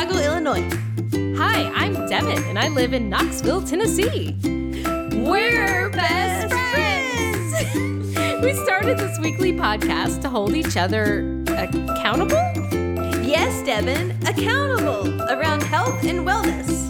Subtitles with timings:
[0.00, 0.66] Chicago, Illinois.
[1.36, 4.34] Hi, I'm Devin, and I live in Knoxville, Tennessee.
[5.12, 7.74] We're best friends.
[8.42, 12.40] we started this weekly podcast to hold each other accountable.
[13.22, 16.88] Yes, Devin, accountable around health and wellness.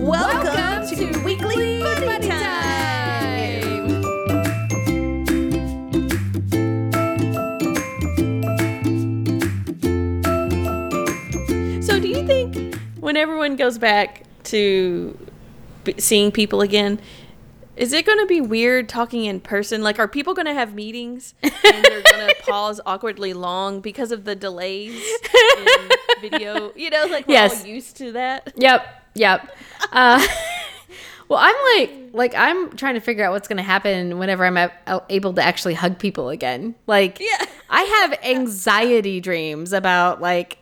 [0.00, 2.61] Welcome, Welcome to, to Weekly Buddy, Buddy Time.
[13.12, 15.14] When everyone goes back to
[15.84, 16.98] b- seeing people again,
[17.76, 19.82] is it going to be weird talking in person?
[19.82, 21.52] Like, are people going to have meetings and
[21.84, 24.98] they're going to pause awkwardly long because of the delays
[25.58, 25.90] in
[26.22, 26.72] video?
[26.74, 27.60] You know, like we're Yes.
[27.60, 28.50] all used to that.
[28.56, 29.54] Yep, yep.
[29.92, 30.26] Uh,
[31.28, 34.56] well, I'm like, like I'm trying to figure out what's going to happen whenever I'm
[34.56, 36.74] a- able to actually hug people again.
[36.86, 37.44] Like, Yeah.
[37.68, 40.56] I have anxiety dreams about like,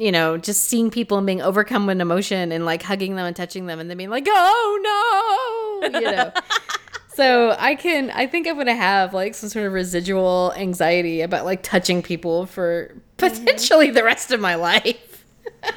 [0.00, 3.36] you know, just seeing people and being overcome with emotion and like hugging them and
[3.36, 6.32] touching them and then being like, oh no, you know.
[7.14, 11.44] so I can, I think I'm gonna have like some sort of residual anxiety about
[11.44, 13.44] like touching people for mm-hmm.
[13.44, 15.26] potentially the rest of my life.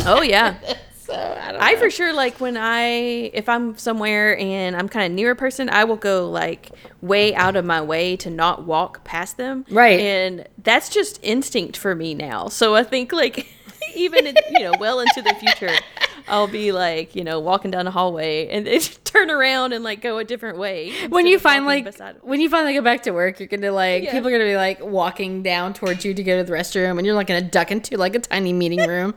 [0.06, 0.56] Oh, yeah.
[0.96, 1.62] so I don't.
[1.62, 2.86] I for sure like when I
[3.34, 6.70] if I'm somewhere and I'm kind of near a person, I will go like
[7.02, 9.66] way out of my way to not walk past them.
[9.70, 10.00] Right.
[10.00, 12.48] And that's just instinct for me now.
[12.48, 13.50] So I think like
[13.96, 15.76] even you know well into the future,
[16.28, 20.02] I'll be like you know walking down the hallway and then turn around and like
[20.02, 20.92] go a different way.
[21.10, 21.86] when you finally
[22.22, 24.12] when you finally go back to work, you're gonna like Yeah.
[24.12, 27.06] people are gonna be like walking down towards you to go to the restroom, and
[27.06, 29.14] you're like gonna duck into like a tiny meeting room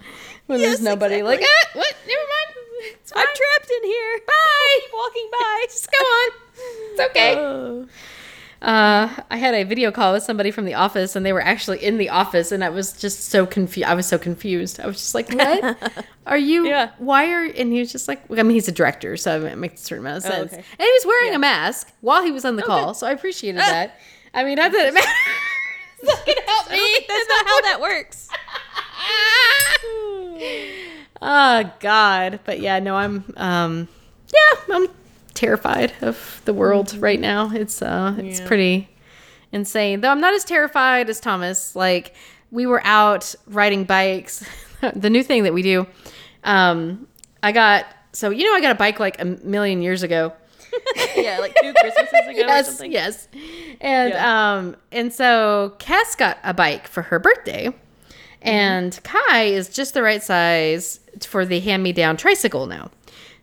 [0.47, 1.22] when Yes, there's nobody.
[1.22, 1.94] Like, ah, what?
[2.06, 2.97] Never mind.
[3.16, 4.19] I'm trapped in here.
[4.27, 4.78] Bye.
[4.80, 5.64] Keep walking by.
[5.69, 6.30] Just go on.
[6.92, 7.34] It's okay.
[7.36, 7.86] Oh.
[8.67, 11.84] Uh, I had a video call with somebody from the office, and they were actually
[11.84, 13.89] in the office, and I was just so confused.
[13.89, 14.81] I was so confused.
[14.81, 16.66] I was just like, "What are you?
[16.66, 16.91] Yeah.
[16.99, 19.82] Why are?" And he was just like, "I mean, he's a director, so it makes
[19.82, 20.62] a certain amount of Oh, sense." okay.
[20.62, 21.37] And he was wearing Yeah.
[21.37, 24.00] a mask while he was on the call, so I appreciated that.
[24.34, 25.09] I mean, not that it matters.
[26.03, 27.06] That can help me.
[27.09, 28.28] That's not how that works.
[31.22, 32.41] oh God!
[32.44, 33.88] But yeah, no, I'm um,
[34.34, 34.88] yeah, I'm
[35.36, 37.50] terrified of the world right now.
[37.52, 38.47] It's uh, it's Yeah.
[38.48, 38.88] pretty
[39.52, 40.00] insane.
[40.00, 41.76] Though I'm not as terrified as Thomas.
[41.76, 42.14] Like
[42.50, 44.44] we were out riding bikes.
[44.94, 45.86] the new thing that we do.
[46.44, 47.06] Um,
[47.42, 50.32] I got so you know I got a bike like a million years ago.
[51.16, 52.92] yeah, like two Christmases ago or yes, something.
[52.92, 53.28] yes.
[53.80, 54.54] And Yeah.
[54.58, 57.72] um and so Cass got a bike for her birthday.
[58.42, 62.91] And Kai is just the right size for the hand-me-down tricycle now.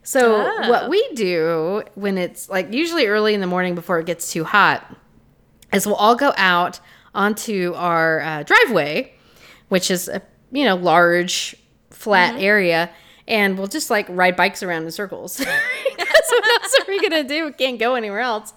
[0.03, 0.69] So Ah.
[0.69, 4.43] what we do when it's like usually early in the morning before it gets too
[4.43, 4.85] hot
[5.71, 6.79] is we'll all go out
[7.15, 9.13] onto our uh, driveway,
[9.69, 10.21] which is a
[10.51, 11.55] you know large
[11.89, 12.89] flat area,
[13.27, 15.43] and we'll just like ride bikes around in circles.
[15.95, 17.45] Because what else are we gonna do?
[17.45, 18.51] We can't go anywhere else.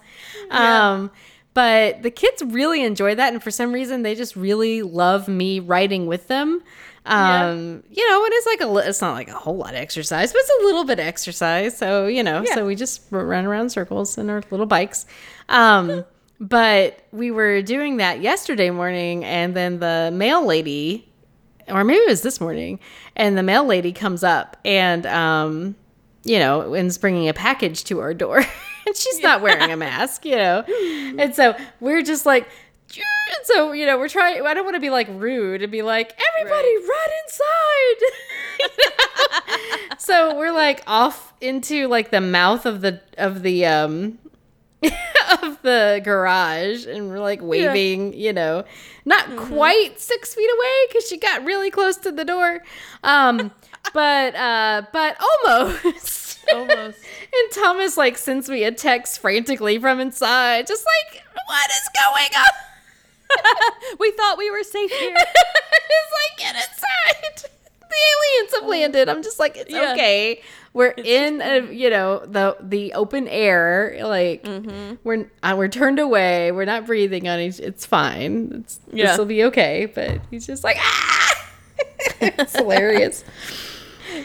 [0.49, 1.11] Um,
[1.53, 5.59] but the kids really enjoy that, and for some reason, they just really love me
[5.59, 6.61] riding with them.
[7.09, 10.31] Um, you know, it is like a it's not like a whole lot of exercise,
[10.33, 11.77] but it's a little bit of exercise.
[11.77, 15.05] So you know, so we just run around circles in our little bikes.
[15.49, 16.03] Um,
[16.39, 21.07] but we were doing that yesterday morning, and then the mail lady,
[21.67, 22.79] or maybe it was this morning,
[23.15, 25.75] and the mail lady comes up and um,
[26.23, 28.37] you know, and is bringing a package to our door,
[28.85, 30.63] and she's not wearing a mask, you know,
[31.17, 32.47] and so we're just like.
[33.35, 34.45] And so you know we're trying.
[34.45, 37.99] I don't want to be like rude and be like everybody run inside.
[39.99, 44.17] so we're like off into like the mouth of the of the um
[44.83, 48.63] of the garage and we're like waving, you know,
[49.05, 52.61] not quite six feet away because she got really close to the door.
[53.03, 53.51] Um,
[53.93, 56.39] but uh, but almost.
[56.53, 56.77] Almost.
[56.77, 62.29] and Thomas like sends me a text frantically from inside, just like, what is going
[62.37, 62.76] on?
[63.99, 65.15] we thought we were safe here.
[65.15, 67.49] it's like get inside.
[67.89, 67.95] The
[68.41, 69.09] aliens have landed.
[69.09, 69.93] I'm just like, it's Yeah.
[69.93, 70.41] okay.
[70.73, 73.97] We're in, a, you know, the the open air.
[74.03, 74.95] Like Mm-hmm.
[75.03, 76.51] we're uh, we're turned away.
[76.51, 77.59] We're not breathing on each.
[77.59, 78.51] It's fine.
[78.63, 79.07] It's, Yeah.
[79.07, 79.85] This will be okay.
[79.93, 81.47] But he's just like, ah.
[82.21, 83.23] it's hilarious.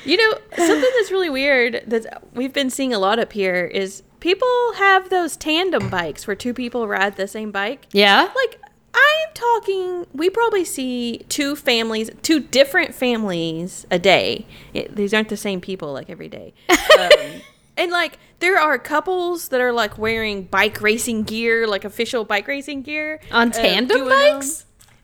[0.05, 4.03] You know, something that's really weird that we've been seeing a lot up here is
[4.21, 7.87] people have those tandem bikes where two people ride the same bike.
[7.93, 8.29] Yeah.
[8.35, 8.61] Like,
[8.95, 14.47] I'm talking, we probably see two families, two different families a day.
[14.75, 16.53] It, these aren't the same people like every day.
[16.69, 17.41] Um,
[17.77, 22.47] and like, there are couples that are like wearing bike racing gear, like official bike
[22.49, 24.43] racing gear On uh, tandem doing them.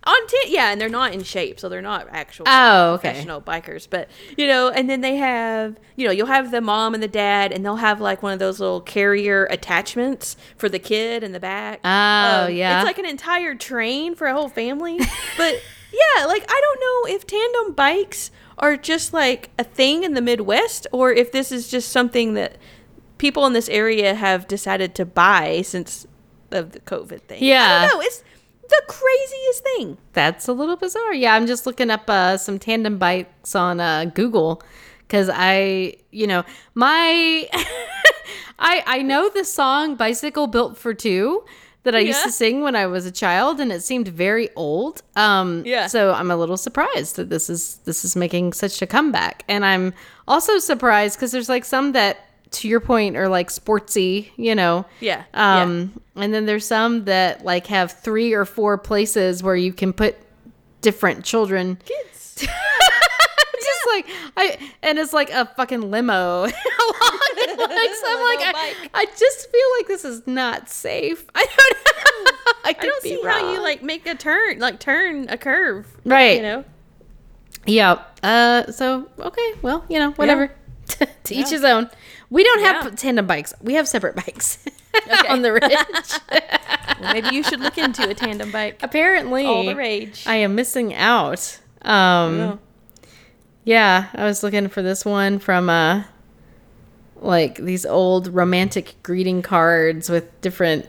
[0.05, 3.09] On t- yeah, and they're not in shape, so they're not actual Oh, okay.
[3.11, 3.87] professional bikers.
[3.91, 7.09] But you know, and then they have you know you'll have the mom and the
[7.09, 11.33] dad, and they'll have like one of those little carrier attachments for the kid in
[11.33, 11.81] the back.
[11.85, 12.79] Oh, Um, yeah.
[12.81, 14.99] it's like an entire train for a whole family.
[15.37, 15.55] but
[15.93, 16.81] yeah, like I don't
[17.11, 21.53] know if tandem bikes are just like a thing in the Midwest, or if this
[21.53, 22.57] is just something that
[23.19, 26.07] people in this area have decided to buy since
[26.51, 27.43] of the COVID thing.
[27.43, 27.89] I Yeah.
[27.89, 28.01] don't know.
[28.07, 28.23] It's
[28.69, 29.99] the craziest thing.
[30.13, 31.15] That's a little bizarre.
[31.15, 34.63] Yeah, I'm just looking up uh, some tandem bikes on uh, Google
[35.01, 36.45] because I, you know,
[36.75, 37.49] my,
[38.59, 41.45] I I know the song "Bicycle Built for Two
[41.85, 45.03] that I used to sing when I was a child, and it seemed very old.
[45.17, 45.87] Um, Yeah.
[45.87, 49.65] So I'm a little surprised that this is this is making such a comeback, and
[49.65, 49.95] I'm
[50.27, 54.87] also surprised because there's like some that, to your point, are like sportsy, you know.
[55.01, 55.63] Yeah, yeah.
[55.63, 59.93] Um, and then there's some that like have three or four places where you can
[59.93, 60.17] put
[60.81, 61.79] different children.
[61.85, 62.37] Kids.
[62.47, 64.07] Just like
[64.37, 66.43] I, and it's like a fucking limo.
[66.43, 67.99] along the legs.
[68.07, 68.89] I'm like, I.
[68.95, 71.25] I just feel like this is not safe.
[71.35, 72.31] I don't know.
[72.65, 75.87] I, I don't see how you like make a turn, like turn a curve.
[76.05, 76.37] Right.
[76.37, 76.65] You know.
[77.67, 78.03] Yeah.
[78.23, 78.71] Uh.
[78.71, 79.53] So okay.
[79.63, 80.53] Well, you know, whatever.
[80.87, 81.51] to each Yeah.
[81.51, 81.91] his own.
[82.31, 82.91] We don't have Yeah.
[82.91, 83.55] tandem bikes.
[83.63, 84.59] We have separate bikes
[84.97, 85.29] Okay.
[85.29, 85.63] on the ridge.
[87.01, 88.81] Well, maybe you should look into a tandem bike.
[88.83, 90.25] Apparently, All the rage.
[90.27, 91.61] I am missing out.
[91.83, 92.39] Um.
[92.39, 92.57] Yeah.
[93.65, 96.03] Yeah, I was looking for this one from uh
[97.21, 100.87] like these old romantic greeting cards with different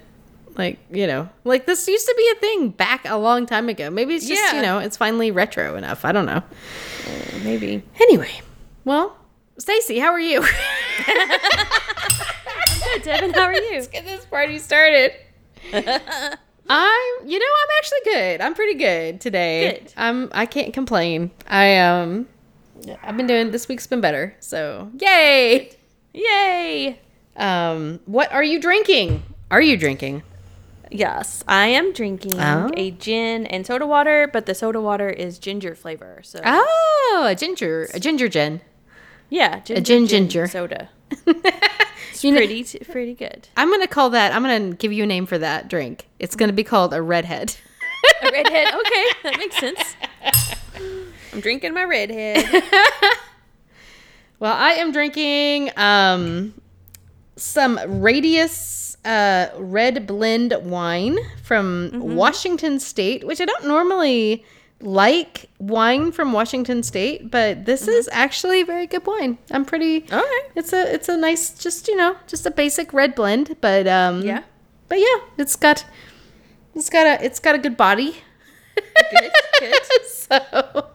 [0.58, 3.90] like, you know, like this used to be a thing back a long time ago.
[3.92, 6.06] Maybe it's just, you know, it's finally retro enough.
[6.06, 6.42] I don't know.
[7.44, 7.84] maybe.
[8.02, 8.32] Anyway,
[8.84, 9.16] well,
[9.60, 10.44] Stacy, how are you?
[12.84, 13.34] Good, Devin.
[13.34, 13.72] How are you?
[13.74, 15.12] Let's get this party started.
[15.74, 15.84] I'm,
[17.28, 18.42] you know, I'm actually good.
[18.42, 19.80] I'm pretty good today.
[19.82, 19.94] Good.
[19.98, 20.30] I'm.
[20.32, 21.32] I can't complain.
[21.48, 22.28] I um,
[23.04, 23.52] I've been doing.
[23.52, 24.36] This week's been better.
[24.40, 25.72] So yay.
[26.14, 27.00] Yay!
[27.38, 29.22] Um, what are you drinking?
[29.52, 30.24] Are you drinking?
[30.92, 32.72] Yes, I am drinking Oh.
[32.76, 36.22] a gin and soda water, but the soda water is ginger flavor.
[36.24, 38.62] So Oh, a ginger, a ginger gin.
[39.30, 40.48] Yeah, ginger, gin ginger.
[40.48, 40.90] soda.
[42.12, 43.48] It's You know- pretty, pretty good.
[43.56, 44.34] I'm gonna call that.
[44.34, 46.08] I'm gonna give you a name for that drink.
[46.20, 47.56] It's gonna be called a redhead.
[48.24, 48.74] A redhead.
[48.74, 49.96] Okay, that makes sense.
[51.34, 52.46] I'm drinking my redhead.
[54.40, 56.54] Well, I am drinking um
[57.36, 64.44] some Radius uh red blend wine from Washington State, which I don't normally
[64.82, 69.38] like wine from Washington State, but this is actually very good wine.
[69.52, 70.48] I'm pretty All right.
[70.56, 74.22] It's a it's a nice just, you know, just a basic red blend, but um
[74.22, 74.44] Yeah.
[74.88, 75.86] But yeah, it's got
[76.76, 78.16] it's got a it's got a good body.
[78.76, 79.74] Good, good.
[80.08, 80.90] so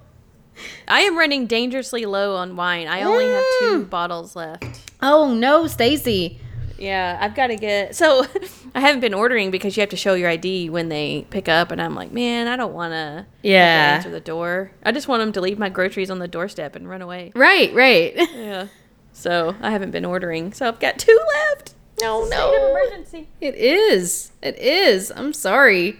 [0.88, 2.88] I am running dangerously low on wine.
[2.88, 4.64] I only have two bottles left.
[5.02, 6.40] Oh no, Stacy.
[6.78, 7.94] Yeah, I've got to get.
[7.94, 8.26] So
[8.74, 11.70] I haven't been ordering because you have to show your ID when they pick up,
[11.70, 13.26] and I'm like, man, I don't want to.
[13.42, 13.94] Yeah.
[13.96, 14.72] Answer the door.
[14.84, 17.32] I just want them to leave my groceries on the doorstep and run away.
[17.34, 18.14] Right, right.
[18.34, 18.66] Yeah.
[19.12, 20.52] So I haven't been ordering.
[20.52, 21.74] So I've got two left.
[22.00, 22.70] No, no.
[22.70, 23.28] emergency.
[23.40, 24.32] It is.
[24.42, 25.12] It is.
[25.14, 25.96] I'm sorry.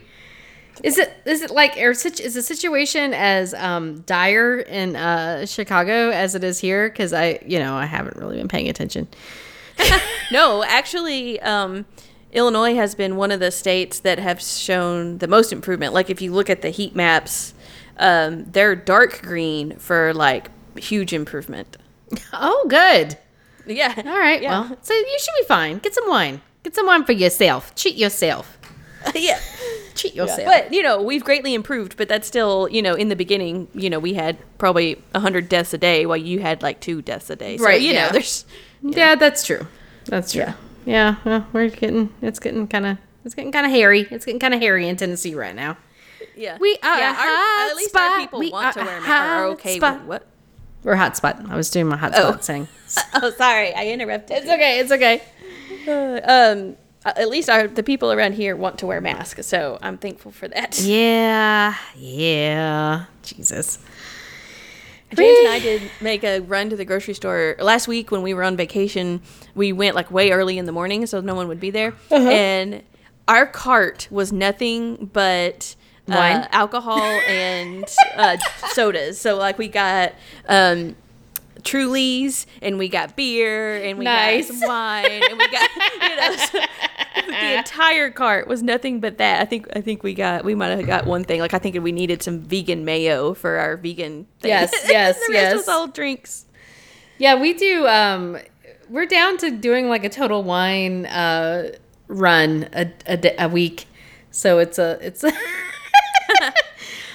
[0.83, 6.11] Is it is it like or is the situation as um dire in uh Chicago
[6.11, 9.07] as it is here cuz I you know I haven't really been paying attention.
[10.33, 11.85] No, actually, um,
[12.33, 15.93] Illinois has been one of the states that have shown the most improvement.
[15.93, 17.55] Like if you look at the heat maps,
[17.99, 21.77] um, they're dark green for like huge improvement.
[22.33, 23.19] Oh, good.
[23.67, 23.93] Yeah.
[23.97, 24.43] All right.
[24.43, 24.61] Yeah.
[24.69, 25.79] Well, so you should be fine.
[25.79, 26.41] Get some wine.
[26.63, 27.75] Get some wine for yourself.
[27.75, 28.59] Cheat yourself.
[29.15, 29.39] yeah.
[29.95, 30.45] Cheat yourself.
[30.47, 31.97] But you know, we've greatly improved.
[31.97, 35.73] But that's still, you know, in the beginning, you know, we had probably hundred deaths
[35.75, 37.59] a day, while you had like two deaths a day.
[37.59, 38.07] So, Right, You yeah.
[38.07, 38.45] know, there's
[38.85, 39.67] yeah, that's true.
[40.05, 40.43] That's true.
[40.43, 40.55] Yeah.
[40.87, 41.17] Yeah.
[41.25, 44.07] well, we're getting it's getting kind of it's getting kind of hairy.
[44.11, 45.77] It's getting kind of hairy in Tennessee right now.
[46.37, 46.59] yeah.
[46.61, 48.11] We are yeah, a our- at least spot.
[48.13, 49.09] our people We want to wear masks.
[49.11, 50.01] Are okay spot.
[50.01, 50.27] with what?
[50.83, 51.51] We're hotspot.
[51.51, 52.33] I was doing my hotspot Oh.
[52.35, 52.69] thing.
[53.15, 54.37] Oh, sorry, I interrupted.
[54.37, 54.79] It's okay.
[54.81, 55.23] It's okay.
[55.89, 56.77] um
[57.07, 60.31] uh, at least our the people around here want to wear masks so i'm thankful
[60.33, 61.75] for that Yeah.
[61.97, 63.05] Yeah.
[63.23, 63.79] Jesus.
[65.15, 67.57] James and i did make a run to the grocery store.
[67.59, 69.21] Last week when we were on vacation
[69.55, 71.95] we went like way early in the morning so no one would be there.
[72.11, 72.83] And
[73.29, 75.75] our cart was nothing but
[76.09, 76.13] uh,
[76.53, 77.85] alcohol and
[78.17, 78.37] uh,
[78.73, 79.19] sodas.
[79.19, 80.15] So like we got
[80.49, 80.97] um
[81.63, 84.49] Trulies and we got beer and we Nice.
[84.49, 85.71] got some wine and we got
[86.03, 86.61] you know so
[87.27, 89.41] the entire cart was nothing but that.
[89.41, 91.41] I think I think we got we might have got one thing.
[91.41, 94.27] Like I think we needed some vegan mayo for our vegan.
[94.41, 94.51] Thing.
[94.51, 95.55] Yes, yes, the rest yes.
[95.57, 96.47] was all drinks.
[97.19, 97.87] Yeah, we do.
[97.87, 98.39] Um,
[98.89, 101.73] we're down to doing like a total wine uh,
[102.09, 102.91] run a
[103.39, 103.87] a week.
[104.31, 105.25] So it's a it's.
[105.25, 105.33] A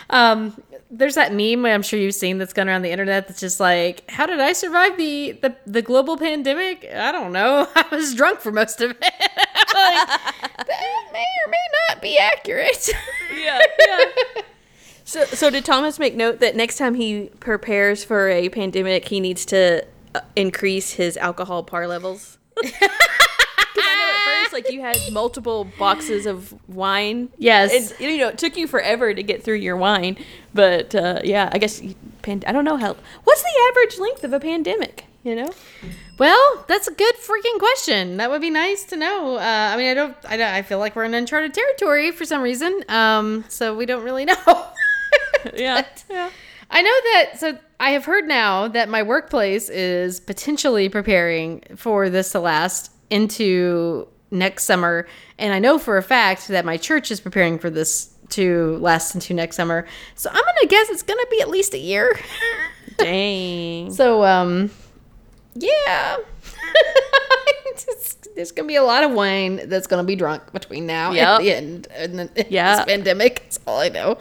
[0.09, 3.59] um, there's that meme I'm sure you've seen that's gone around the internet that's just
[3.59, 6.89] like, how did I survive the the, the global pandemic?
[6.93, 7.67] I don't know.
[7.75, 8.99] I was drunk for most of it.
[9.01, 9.13] like,
[9.73, 11.57] that may or may
[11.89, 12.89] not be accurate.
[13.31, 14.41] Yeah, yeah.
[15.05, 19.19] So, so did Thomas make note that next time he prepares for a pandemic, he
[19.19, 22.37] needs to uh, increase his alcohol par levels?
[22.57, 23.98] I know at first,
[24.63, 27.29] like you had multiple boxes of wine.
[27.37, 27.91] Yes.
[27.91, 30.17] and, you know it took you forever to get through your wine,
[30.53, 32.95] but uh, yeah, I guess you- pand- I don't know how.
[33.23, 35.05] What's the average length of a pandemic?
[35.21, 35.49] You know,
[36.17, 38.17] Well, that's a good freaking question.
[38.17, 39.35] That would be nice to know.
[39.35, 42.23] Uh, I mean, I don't, I don't, I feel like we're in uncharted territory for
[42.23, 42.85] some reason.
[42.87, 44.35] Um, so we don't really know.
[45.55, 46.29] yeah, yeah.
[46.71, 47.31] I know that.
[47.37, 52.91] So I have heard now that my workplace is potentially preparing for this to last
[53.09, 55.07] into next summer,
[55.37, 59.15] and I know for a fact that my church is preparing for this to last
[59.15, 59.87] into next summer.
[60.15, 62.17] So I'm gonna guess it's gonna be at least a year.
[62.97, 63.91] Dang.
[63.93, 64.69] So, um,
[65.55, 66.17] yeah.
[68.35, 71.27] There's gonna be a lot of wine that's gonna be drunk between now Yep.
[71.27, 72.75] and the end and the Yeah.
[72.85, 73.39] this pandemic.
[73.43, 74.17] That's all I know.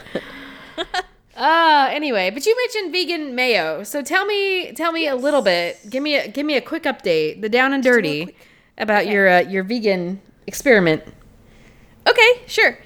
[1.36, 3.82] uh anyway, but you mentioned vegan mayo.
[3.84, 5.78] So tell me tell me a little bit.
[5.88, 8.34] Give me a give me a quick update, the down and dirty
[8.78, 11.02] about your uh, your vegan experiment.
[12.06, 12.78] Okay, sure.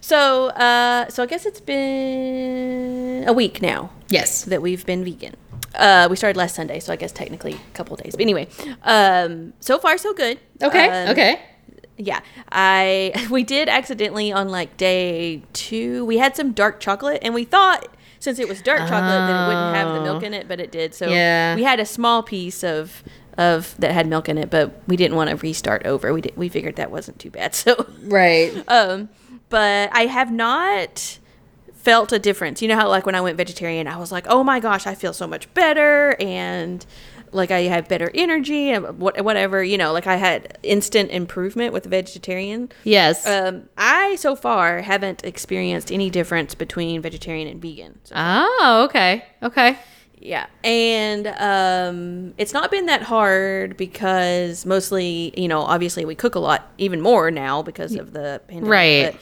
[0.00, 4.44] So, uh, so I guess it's been a week now Yes.
[4.44, 5.34] that we've been vegan.
[5.74, 8.12] Uh, we started last Sunday, so I guess technically a couple of days.
[8.12, 8.48] But anyway,
[8.84, 10.38] um, so far so good.
[10.62, 10.88] Okay.
[10.88, 11.40] Um, okay.
[11.98, 16.04] Yeah, I we did accidentally on like day two.
[16.04, 17.86] We had some dark chocolate, and we thought
[18.20, 20.72] since it was dark chocolate that it wouldn't have the milk in it, but it
[20.72, 20.94] did.
[20.94, 21.54] So Yeah.
[21.54, 23.02] we had a small piece of
[23.38, 26.12] of that had milk in it, but we didn't want to restart over.
[26.12, 27.54] We did, we figured that wasn't too bad.
[27.54, 28.52] So Right.
[28.68, 29.08] um,
[29.48, 31.18] but I have not
[31.72, 32.60] felt a difference.
[32.60, 34.94] You know how like when I went vegetarian, I was like, oh my gosh, I
[34.94, 36.84] feel so much better and
[37.30, 39.62] like I have better energy and what whatever.
[39.62, 42.70] You know, like I had instant improvement with vegetarian.
[42.84, 43.26] Yes.
[43.26, 48.00] Um, I so far haven't experienced any difference between vegetarian and vegan.
[48.04, 49.24] So, oh, okay.
[49.42, 49.78] Okay.
[50.20, 56.34] Yeah, and um, it's not been that hard because mostly, you know, obviously we cook
[56.34, 58.70] a lot, even more now because of the pandemic.
[58.70, 59.12] Right.
[59.12, 59.20] But,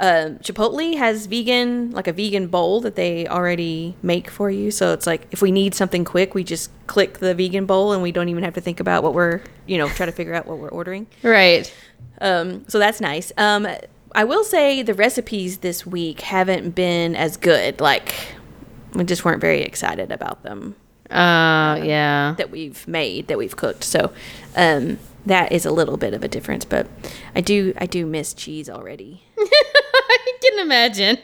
[0.00, 4.70] um, Chipotle has vegan, like a vegan bowl that they already make for you.
[4.70, 8.00] So it's like if we need something quick, we just click the vegan bowl and
[8.00, 10.46] we don't even have to think about what we're, you know, try to figure out
[10.46, 11.08] what we're ordering.
[11.22, 11.72] Right.
[12.20, 13.32] Um, so that's nice.
[13.36, 13.66] Um,
[14.14, 17.80] I will say the recipes this week haven't been as good.
[17.80, 18.14] Like,
[18.94, 20.74] we just weren't very excited about them
[21.10, 22.34] Uh, yeah.
[22.38, 23.84] that we've made, that we've cooked.
[23.84, 24.12] So,
[24.56, 26.64] um, that is a little bit of a difference.
[26.64, 26.86] But
[27.34, 29.22] I do, I do miss cheese already.
[29.38, 31.18] I can imagine.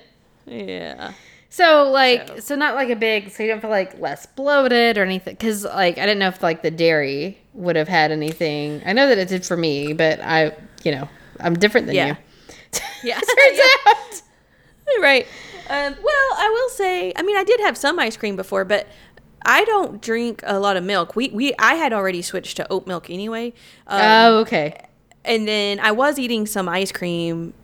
[0.47, 1.13] Yeah.
[1.51, 2.57] So like, So- so.
[2.57, 5.35] not like a big, so you don't feel like less bloated or anything.
[5.35, 8.83] Because like, I didn't know if like the dairy would have had anything.
[8.85, 10.53] I know that it did for me, but I,
[10.83, 11.09] you know,
[11.41, 12.07] I'm different than Yeah.
[12.09, 12.17] you.
[13.05, 13.21] Yeah.
[13.21, 14.23] Turns out.
[15.01, 15.27] right.
[15.69, 18.87] Um, well, I will say, I mean, I did have some ice cream before, but
[19.47, 21.17] I don't drink a lot of milk.
[21.17, 23.53] We, we, I had already switched to oat milk anyway.
[23.87, 24.81] Um, Oh, okay.
[25.25, 27.55] and then I was eating some ice cream,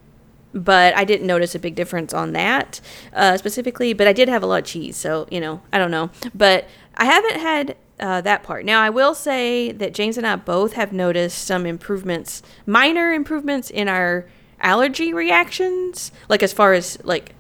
[0.52, 2.80] but I didn't notice a big difference on that
[3.12, 3.92] uh, specifically.
[3.92, 6.11] But I did have a lot of cheese, so you know, I don't know.
[6.35, 6.66] But
[6.97, 8.64] I haven't had uh, that part.
[8.64, 13.71] Now, I will say that James and I both have noticed some improvements, minor improvements
[13.71, 14.26] in our
[14.61, 17.35] allergy reactions, like as far as like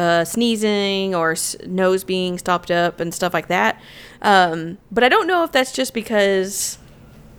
[0.00, 3.80] uh, sneezing or s- nose being stopped up and stuff like that.
[4.22, 6.78] Um, but I don't know if that's just because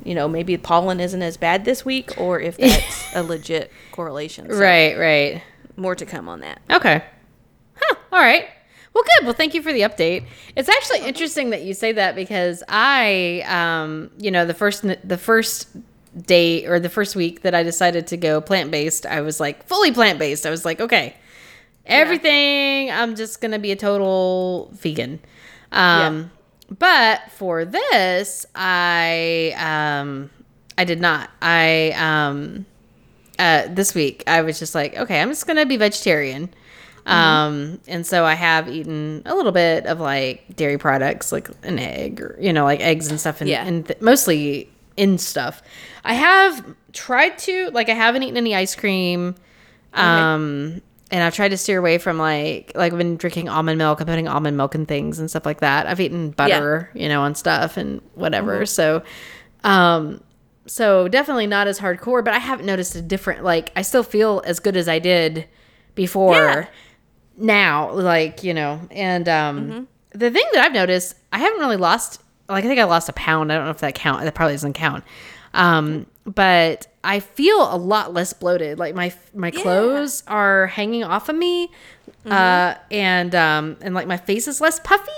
[0.04, 4.48] you know, maybe pollen isn't as bad this week, or if that's a legit correlation.
[4.50, 5.44] So Right, right.
[5.78, 6.60] More to come on that.
[6.72, 7.04] Okay.
[7.76, 7.96] Huh.
[8.12, 8.48] All right.
[8.94, 9.26] Well, good.
[9.26, 10.26] Well, thank you for the update.
[10.56, 15.18] It's actually interesting that you say that because I, um, you know, the first the
[15.18, 15.68] first
[16.26, 19.66] day or the first week that I decided to go plant based, I was like
[19.68, 20.46] fully plant based.
[20.46, 21.16] I was like, okay,
[21.86, 22.92] everything.
[22.92, 25.20] I'm just gonna be a total vegan.
[25.72, 26.32] Um,
[26.78, 30.30] but for this, I um,
[30.78, 31.30] I did not.
[31.42, 32.66] I um,
[33.40, 36.50] uh, this week I was just like, okay, I'm just gonna be vegetarian.
[37.06, 41.80] Um, and so I have eaten a little bit of like dairy products, like an
[41.80, 43.66] egg or, you know, like eggs and stuff and, Yeah.
[43.66, 45.64] and th- mostly in stuff.
[46.06, 49.34] I have tried to like I haven't eaten any ice cream.
[49.96, 50.82] Um
[51.12, 54.00] and I've tried to steer away from like like I've been drinking almond milk.
[54.00, 55.86] I'm putting almond milk in things and stuff like that.
[55.88, 58.66] I've eaten butter, you know, on stuff and whatever.
[58.66, 59.04] So
[59.64, 60.24] um
[60.68, 64.42] so definitely not as hardcore, but I haven't noticed a different like I still feel
[64.46, 65.48] as good as I did
[65.96, 66.66] before Yeah.
[67.38, 68.80] now, like, you know.
[68.92, 72.84] And um the thing that I've noticed, I haven't really lost like I think I
[72.86, 73.52] lost a pound.
[73.52, 74.24] I don't know if that count.
[74.24, 75.04] That probably doesn't count.
[75.54, 78.78] Um, but I feel a lot less bloated.
[78.80, 81.70] Like my my clothes are hanging off of me,
[82.26, 85.12] uh, and um, and like my face is less puffy,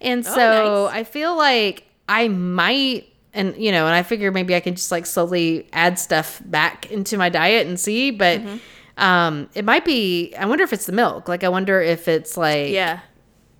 [0.00, 0.94] and so nice.
[0.94, 3.06] I feel like I might.
[3.34, 6.90] And you know, and I figure maybe I can just like slowly add stuff back
[6.90, 8.40] into my diet and see, but
[8.96, 10.34] um, it might be.
[10.34, 11.28] I wonder if it's the milk.
[11.28, 13.00] Like, I wonder if it's like Yeah.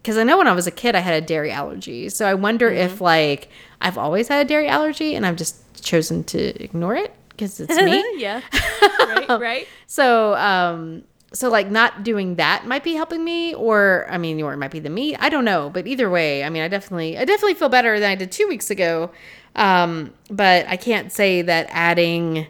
[0.02, 2.08] because I know when I was a kid I had a dairy allergy.
[2.08, 2.78] So I wonder Mm-hmm.
[2.94, 7.14] if like I've always had a dairy allergy and I'm just chosen to ignore it
[7.30, 8.04] because it's me.
[8.16, 8.42] yeah.
[8.82, 9.28] right.
[9.28, 9.68] Right.
[9.86, 11.02] so um
[11.32, 14.70] so like not doing that might be helping me or I mean or it might
[14.70, 15.16] be the meat.
[15.18, 18.10] I don't know, but either way, I mean I definitely I definitely feel better than
[18.10, 19.10] I did 2 weeks ago.
[19.56, 22.46] Um but I can't say that adding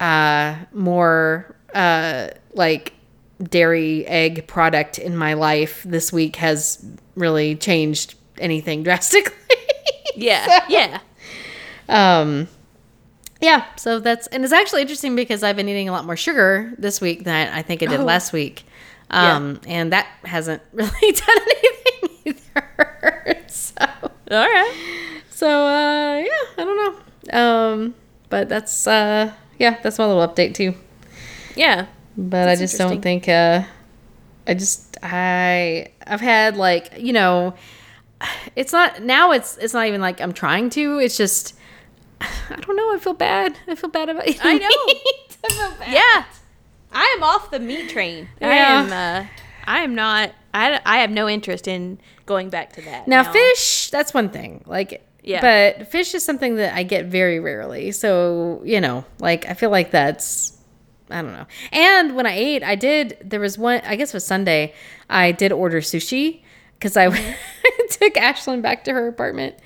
[0.00, 2.92] uh more uh like
[3.42, 9.34] dairy egg product in my life this week has really changed anything drastically.
[10.16, 10.64] Yeah.
[10.68, 11.00] Yeah.
[11.88, 12.48] um
[13.40, 16.72] yeah, so that's and it's actually interesting because I've been eating a lot more sugar
[16.78, 18.04] this week than I think I did Oh.
[18.04, 18.64] last week.
[19.10, 23.44] Um and that hasn't really done anything either.
[23.48, 23.74] so
[24.30, 24.74] All right.
[25.30, 26.28] so uh yeah,
[26.58, 26.76] I don't
[27.32, 27.38] know.
[27.40, 27.94] Um
[28.28, 30.74] but that's uh yeah, that's my little update too.
[31.54, 31.86] Yeah.
[32.16, 33.62] but That's I just don't think uh
[34.48, 37.54] I just I I've had like you know
[38.56, 41.55] it's not now it's it's not even like I'm trying to it's just
[42.20, 44.68] I don't know I feel bad I feel bad about eating I know.
[44.86, 45.36] meat.
[45.44, 45.92] I feel bad.
[45.92, 46.24] Yeah.
[46.92, 48.28] I am off the meat train.
[48.40, 48.92] I am.
[48.92, 49.26] Uh,
[49.64, 50.32] I am not.
[50.54, 53.06] I, I have no interest in going back to that.
[53.06, 55.40] Now fish that's one thing like Yeah.
[55.40, 59.70] but fish is something that I get very rarely so you know like I feel
[59.70, 60.56] like that's
[61.10, 61.46] I don't know.
[61.70, 63.16] And when I ate, I did.
[63.24, 63.80] There was one.
[63.84, 64.74] I guess it was Sunday.
[65.08, 66.40] I did order sushi
[66.76, 67.36] because I
[67.90, 69.56] took Ashlyn back to her apartment,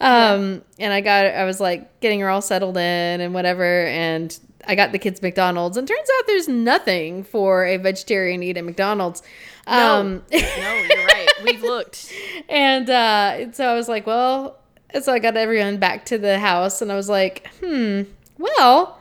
[0.00, 1.26] um, and I got.
[1.26, 5.22] I was like getting her all settled in and whatever, and I got the kids
[5.22, 5.76] McDonald's.
[5.76, 9.22] And turns out there's nothing for a vegetarian to eat at McDonald's.
[9.66, 11.28] Um, no, you're right.
[11.44, 12.12] We've looked.
[12.48, 14.58] and uh, and so I was like, well,
[15.00, 18.02] so I got everyone back to the house, and I was like, hmm,
[18.38, 18.98] well,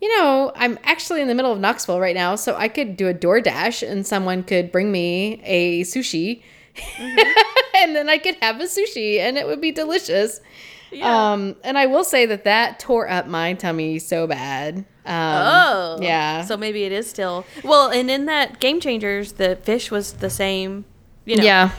[0.00, 3.08] you know, I'm actually in the middle of Knoxville right now, so I could do
[3.08, 6.42] a DoorDash, and someone could bring me a sushi,
[6.98, 10.40] and then I could have a sushi, and it would be delicious.
[10.90, 11.32] Yeah.
[11.32, 14.78] Um, and I will say that that tore up my tummy so bad.
[14.78, 15.98] Um, oh.
[16.00, 16.42] yeah.
[16.44, 17.90] So maybe it is still well.
[17.90, 20.84] And in that Game Changers, the fish was the same.
[21.24, 21.70] You know, yeah,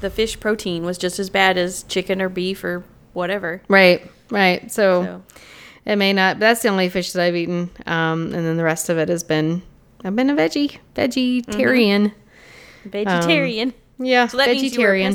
[0.00, 3.62] the fish protein was just as bad as chicken or beef or whatever.
[3.68, 4.70] right, right.
[4.70, 5.22] So
[5.84, 6.36] It may not.
[6.36, 7.70] But that's the only fish that I've eaten.
[7.86, 9.62] Um, and then the rest of it has been
[10.04, 12.12] I've been a veggie, vegetarian.
[12.84, 13.74] vegetarian.
[13.98, 15.12] Yeah, so that means you were vegetarian.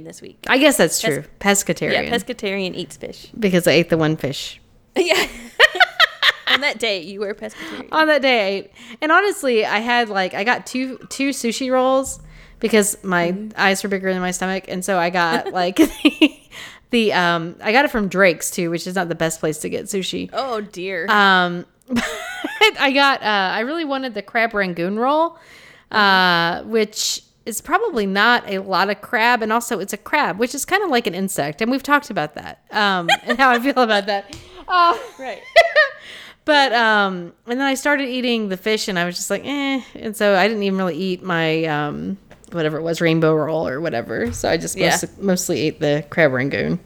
[0.00, 0.38] pescatarian this week.
[0.48, 1.24] I guess that's true.
[1.40, 1.92] Pescatarian.
[1.92, 3.28] Yeah, pescatarian eats fish.
[3.38, 4.60] because I ate the one fish
[4.96, 5.26] yeah.
[6.48, 7.88] On that day, you were pescatarian.
[7.92, 8.40] on that day.
[8.40, 8.70] I ate.
[9.00, 12.20] And honestly, I had like I got two two sushi rolls
[12.60, 13.48] because my Mm-hmm.
[13.56, 16.40] eyes were bigger than my stomach, and so I got like the,
[16.90, 19.68] the um I got it from Drake's too, which is not the best place to
[19.70, 20.28] get sushi.
[20.32, 21.06] Oh dear.
[21.08, 21.64] Um,
[22.78, 23.22] I got.
[23.22, 25.38] Uh, I really wanted the crab rangoon roll,
[25.90, 30.54] uh, which is probably not a lot of crab, and also it's a crab, which
[30.54, 32.62] is kind of like an insect, and we've talked about that.
[32.70, 34.36] Um, and how I feel about that.
[34.68, 35.42] Uh, right.
[36.44, 39.82] but um, and then I started eating the fish, and I was just like, eh,
[39.94, 42.18] and so I didn't even really eat my um.
[42.52, 44.30] Whatever it was, rainbow roll or whatever.
[44.32, 44.90] So I just Yeah.
[44.90, 46.80] mostly, mostly ate the crab rangoon.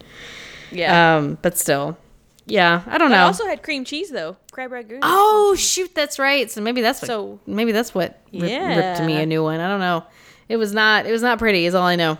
[0.70, 1.16] Yeah.
[1.16, 1.98] Um, but still,
[2.46, 3.16] yeah, I don't know.
[3.16, 4.36] I also had cream cheese though.
[4.52, 5.00] Crab ragoon.
[5.02, 6.48] Oh shoot, that's right.
[6.48, 7.08] So maybe that's what.
[7.08, 9.58] So- maybe that's what rip, ripped me a new one.
[9.58, 10.04] I don't know.
[10.48, 11.06] It was not.
[11.06, 11.66] It was not pretty.
[11.66, 12.18] Is all I know.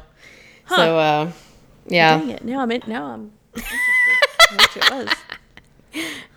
[0.69, 1.33] So uh,
[1.87, 2.19] yeah.
[2.19, 2.45] Dang it.
[2.45, 5.09] Now I'm in, now I'm which it was.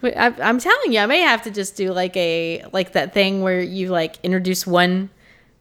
[0.16, 3.42] I, I'm telling you, I may have to just do like a like that thing
[3.42, 5.10] where you like introduce one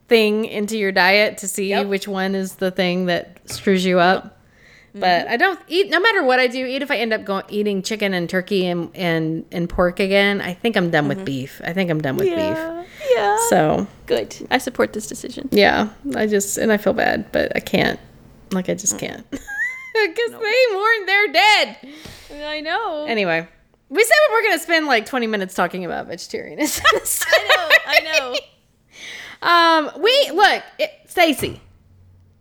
[0.09, 1.87] thing into your diet to see Yep.
[1.87, 4.37] which one is the thing that screws you up.
[4.95, 5.91] But I don't eat.
[5.91, 8.67] No matter what I do, eat if I end up going eating chicken and turkey
[8.67, 10.41] and and and pork again.
[10.41, 11.61] I think I'm done with beef.
[11.65, 12.98] I think I'm done with beef.
[13.15, 13.37] Yeah.
[13.49, 14.37] So Good.
[14.51, 15.49] I support this decision.
[15.53, 17.99] Yeah, I just and I feel bad, but I can't.
[18.53, 18.81] Like I Mm.
[18.81, 19.27] just can't.
[19.95, 21.77] Because they mourn their dead.
[22.45, 23.05] I know.
[23.09, 23.49] Anyway,
[23.89, 26.85] we said we we're gonna spend like 20 minutes talking about vegetarianism.
[26.95, 28.37] I know, I know.
[29.41, 30.63] Um, we look,
[31.09, 31.61] Stacy.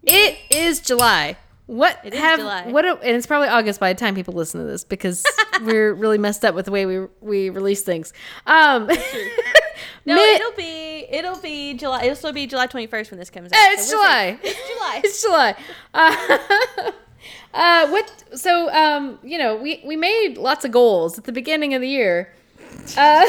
[0.03, 1.37] It is July.
[1.67, 2.67] What It have July.
[2.67, 2.85] what?
[2.85, 5.23] And it's probably August by the time people listen to this because
[5.63, 8.13] we're really messed up with the way we we release things.
[8.45, 8.89] Um,
[10.05, 12.03] No, mid- it'll be it'll be July.
[12.03, 13.57] It'll still be July twenty first when this comes out.
[13.73, 13.95] It's So.
[13.97, 14.39] July.
[14.43, 15.01] It's July.
[15.03, 15.55] it's July.
[15.93, 16.91] Uh,
[17.53, 18.23] uh, what?
[18.35, 21.87] So, um, you know, we we made lots of goals at the beginning of the
[21.89, 22.33] year.
[22.97, 23.25] Uh,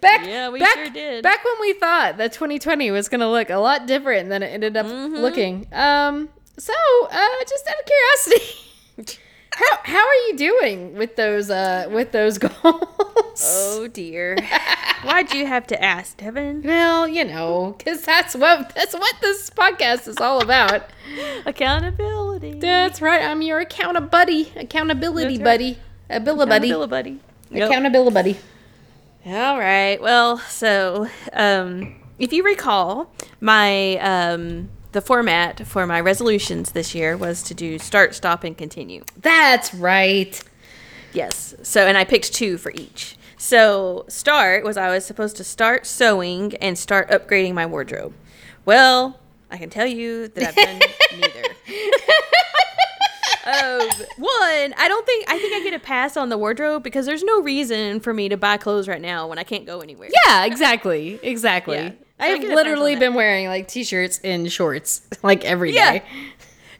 [0.00, 1.22] back, Yeah, we back, sure did.
[1.22, 4.48] Back when we thought that 2020 was going to look a lot different than it
[4.48, 5.16] ended up Mm-hmm.
[5.16, 5.66] looking.
[5.72, 6.72] Um, so,
[7.10, 12.38] uh, just out of curiosity, how how are you doing with those uh with those
[12.46, 13.42] goals?
[13.42, 14.36] Oh dear.
[15.02, 16.62] Why'd you have to ask, Devin?
[16.62, 20.82] Well, you know, because that's what that's what this podcast is all about.
[21.46, 22.58] Accountability.
[22.60, 23.22] That's right.
[23.22, 25.44] I'm your account buddy, accountability right.
[25.44, 25.78] buddy,
[26.10, 27.20] a billa buddy, Accountability.
[27.50, 27.70] Yep.
[27.70, 28.38] accountability buddy.
[29.26, 30.00] All right.
[30.00, 33.10] Well, so um, if you recall,
[33.40, 38.56] my um, the format for my resolutions this year was to do start, stop, and
[38.56, 39.04] continue.
[39.16, 40.42] That's right.
[41.12, 41.54] Yes.
[41.62, 43.16] So, and I picked two for each.
[43.36, 48.12] So, start was I was supposed to start sewing and start upgrading my wardrobe.
[48.64, 49.18] Well,
[49.50, 50.80] I can tell you that I've done
[51.20, 51.44] neither.
[53.46, 57.06] Um, one, I don't think I think I get a pass on the wardrobe because
[57.06, 60.10] there's no reason for me to buy clothes right now when I can't go anywhere.
[60.26, 61.76] Yeah, exactly, exactly.
[61.76, 61.92] Yeah.
[62.20, 66.02] I've literally been wearing like t-shirts and shorts like every day.
[66.02, 66.22] Yeah.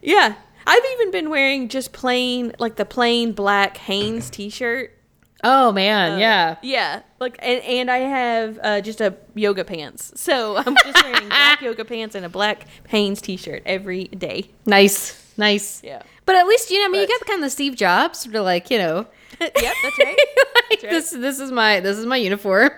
[0.03, 0.35] Yeah.
[0.67, 4.97] I've even been wearing just plain, like the plain black Hanes t-shirt.
[5.43, 6.57] Oh man, yeah.
[6.63, 10.13] Yeah, like and, and I have uh, just a yoga pants.
[10.21, 14.51] So I'm just wearing black yoga pants and a black Hanes t-shirt every day.
[14.67, 15.83] Nice, nice.
[15.83, 16.03] Yeah.
[16.27, 18.35] But at least you know, I mean, you got the kind of Steve Jobs, sort
[18.35, 19.07] of like you know,
[19.41, 20.19] yep, that's right.
[20.71, 20.91] like right.
[20.91, 21.11] this.
[21.11, 22.71] This is my this is my uniform.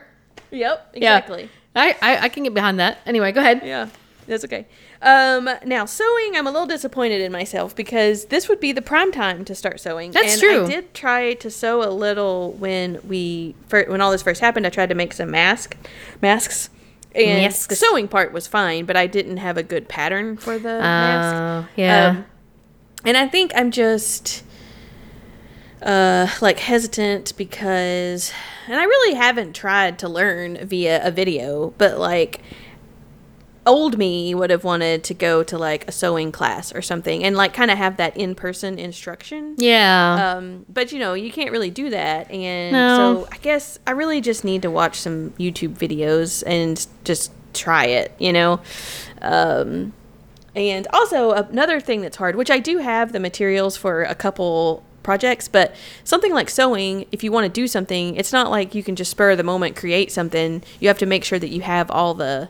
[0.52, 1.20] Yep, Yeah.
[1.74, 2.98] I, I I can get behind that.
[3.06, 3.62] Anyway, go ahead.
[3.64, 3.88] Yeah,
[4.26, 4.66] that's okay.
[5.00, 9.10] Um, now sewing, I'm a little disappointed in myself because this would be the prime
[9.10, 10.12] time to start sewing.
[10.12, 10.64] That's and true.
[10.64, 14.66] I did try to sew a little when we when all this first happened.
[14.66, 15.76] I tried to make some mask
[16.20, 16.70] masks,
[17.14, 17.66] and Masks.
[17.66, 21.68] the sewing part was fine, but I didn't have a good pattern for the mask.
[21.68, 22.06] Oh, yeah.
[22.08, 22.24] Um,
[23.04, 24.44] and I think I'm just
[25.82, 28.32] uh like hesitant because
[28.68, 32.40] and I really haven't tried to learn via a video, but like
[33.64, 37.36] old me would have wanted to go to like a sewing class or something and
[37.36, 39.54] like kind of have that in-person instruction.
[39.58, 40.34] yeah.
[40.36, 42.28] Um, but you know, you can't really do that.
[42.30, 42.96] And No.
[43.24, 47.86] so I guess I really just need to watch some YouTube videos and just try
[47.86, 48.60] it, you know?
[49.20, 49.92] Um,
[50.56, 54.82] and also another thing that's hard, which I do have the materials for a couple
[55.02, 58.82] projects, but something like sewing, if you want to do something, it's not like you
[58.82, 60.62] can just spur the moment create something.
[60.80, 62.48] You have to make sure that you have all the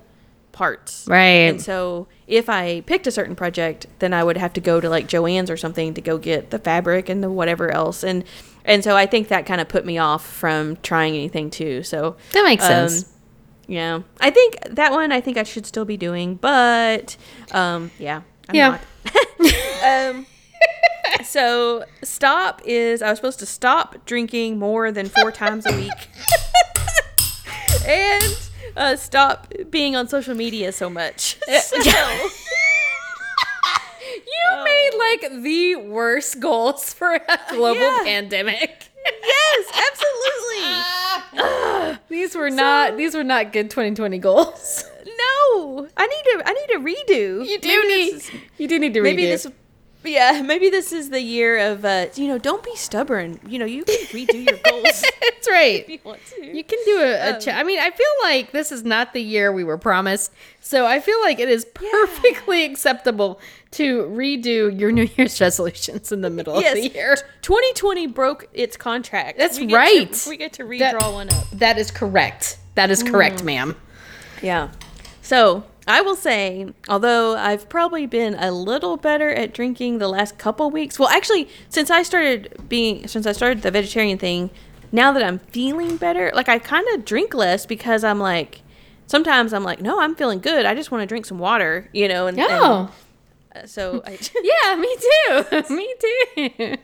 [0.52, 1.06] parts.
[1.08, 1.48] Right.
[1.48, 4.88] And so if I picked a certain project, then I would have to go to
[4.90, 8.02] like Joann's or something to go get the fabric and the whatever else.
[8.04, 8.24] And
[8.64, 11.82] and so I think that kind of put me off from trying anything too.
[11.82, 13.10] So that makes um, sense.
[13.66, 14.02] yeah.
[14.20, 17.16] I think that one I think I should still be doing, but
[17.52, 18.20] um yeah.
[18.48, 18.78] I'm Yeah.
[19.04, 20.10] not.
[20.14, 20.26] um
[21.24, 25.92] so stop is I was supposed to stop drinking more than four times a week.
[27.86, 28.38] and
[28.76, 31.36] uh, stop being on social media so much.
[31.60, 31.76] So,
[34.14, 38.00] You made like the worst goals for a global Yeah.
[38.04, 38.90] pandemic.
[39.04, 39.66] yes,
[41.32, 41.98] absolutely.
[42.08, 44.84] These were not these were not good 2020 goals.
[45.06, 46.42] No, I need to.
[46.46, 47.46] I need to redo.
[47.48, 49.04] You do Maybe need this is- you do need to redo.
[49.04, 49.52] maybe redo.
[50.04, 51.84] Yeah, maybe this is the year of.
[51.84, 53.38] Uh, you know, don't be stubborn.
[53.46, 55.80] You know, you can redo your goals That's right.
[55.82, 56.44] if you want to.
[56.44, 59.12] You can do a, a Um, cha- I mean, I feel like this is not
[59.12, 60.32] the year we were promised.
[60.60, 63.40] So I feel like it is perfectly acceptable
[63.72, 67.16] to redo your New Year's resolutions in the middle yes, of the year.
[67.42, 69.38] 2020 broke its contract.
[69.38, 70.26] That's We get to- right.
[70.28, 71.50] we get to redraw That- one up.
[71.52, 72.58] That is correct.
[72.74, 73.76] That is correct, ma'am.
[74.42, 74.70] Yeah.
[75.22, 80.38] So I will say, although I've probably been a little better at drinking the last
[80.38, 80.98] couple weeks.
[80.98, 84.50] Well, actually, since I started being, since I started the vegetarian thing,
[84.92, 88.62] now that I'm feeling better, like I kind of drink less because I'm like,
[89.06, 90.64] sometimes I'm like, no, I'm feeling good.
[90.66, 92.26] I just want to drink some water, you know.
[92.28, 92.90] And, Oh.
[93.52, 95.62] and, uh, so I, Yeah, me too.
[95.74, 96.76] me too.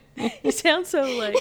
[0.42, 1.36] you sound so like,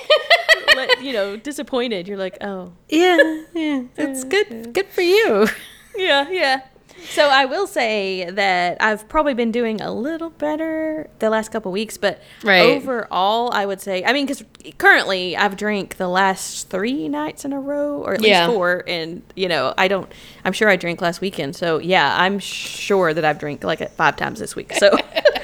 [0.76, 2.08] let, you know, disappointed.
[2.08, 3.17] You're like, oh, yeah,
[3.56, 3.84] yeah.
[3.98, 4.74] it's good.
[4.74, 5.48] Good for you.
[5.96, 6.62] yeah, yeah.
[7.10, 11.72] So I will say that I've probably been doing a little better the last couple
[11.72, 12.62] weeks, but Right.
[12.62, 14.44] overall, I would say, I mean, because
[14.78, 18.48] currently I've drank the last three nights in a row, or at least Yeah.
[18.48, 20.12] four, and you know, I don't.
[20.46, 24.16] I'm sure I drank last weekend, so yeah, I'm sure that I've drank like five
[24.18, 24.74] times this week.
[24.74, 24.98] So,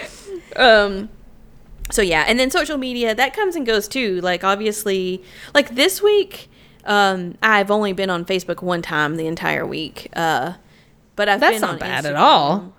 [0.55, 1.09] um,
[1.91, 4.21] so yeah, and then social media that comes and goes too.
[4.21, 6.49] Like obviously, like this week,
[6.85, 10.09] um, I've only been on Facebook one time the entire week.
[10.15, 10.53] Uh,
[11.15, 12.73] but I've That's not bad at all.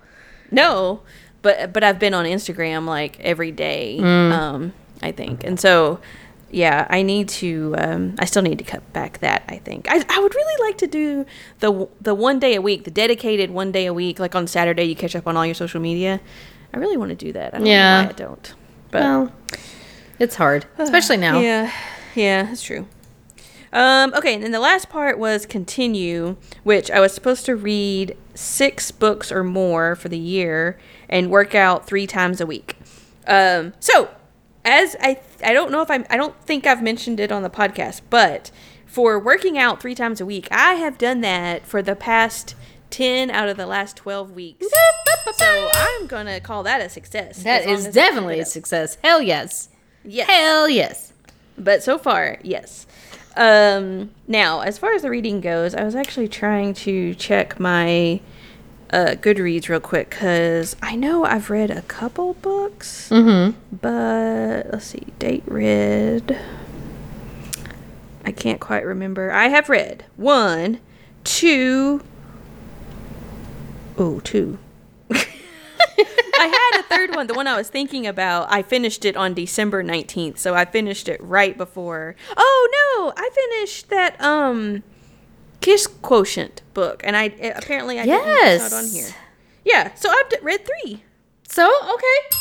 [0.51, 1.01] No,
[1.41, 3.99] but but I've been on Instagram like every day.
[3.99, 5.99] Um, I think, and so
[6.51, 7.75] yeah, I need to.
[7.77, 9.43] Um, I still need to cut back that.
[9.49, 11.25] I think I I would really like to do
[11.59, 14.83] the the one day a week, the dedicated one day a week, like on Saturday
[14.85, 16.21] you catch up on all your social media.
[16.73, 17.53] I really want to do that.
[17.53, 18.01] I don't Yeah.
[18.01, 18.53] know why I don't.
[18.91, 19.31] But well,
[20.19, 21.39] it's hard, especially now.
[21.39, 21.71] yeah,
[22.15, 22.85] yeah, that's true.
[23.75, 28.15] Um, okay, and then the last part was continue, which I was supposed to read
[28.33, 32.77] six books or more for the year and work out three times a week.
[33.27, 34.09] Um, so
[34.63, 37.49] as I, I don't know if I'm, I don't think I've mentioned it on the
[37.49, 38.49] podcast, but
[38.85, 42.55] for working out three times a week, I have done that for the past
[42.89, 44.65] ten out of the last twelve weeks.
[45.33, 47.43] so I'm gonna call that a success.
[47.43, 48.97] That is as I keep definitely a success.
[49.03, 49.67] Hell yes.
[50.05, 50.29] Yes.
[50.29, 51.11] Hell yes.
[51.57, 52.85] But so far, yes.
[53.37, 58.21] Um, now, as far as the reading goes, I was actually trying to check my
[58.91, 63.57] uh, Goodreads real quick because I know I've read a couple books, Mm-hmm.
[63.75, 66.39] but let's see, date read.
[68.23, 69.31] I can't quite remember.
[69.31, 70.79] I have read one,
[71.23, 72.01] two.
[73.97, 74.57] Oh, two.
[76.37, 78.51] I had a third one, the one I was thinking about.
[78.51, 82.15] I finished it on December 19th, so I finished it right before.
[82.35, 84.83] Oh no, I finished that um
[85.61, 89.07] Kiss Quotient book and I apparently I didn't it's not on here.
[89.63, 91.03] Yeah, so I've d- read 3.
[91.47, 92.37] So okay,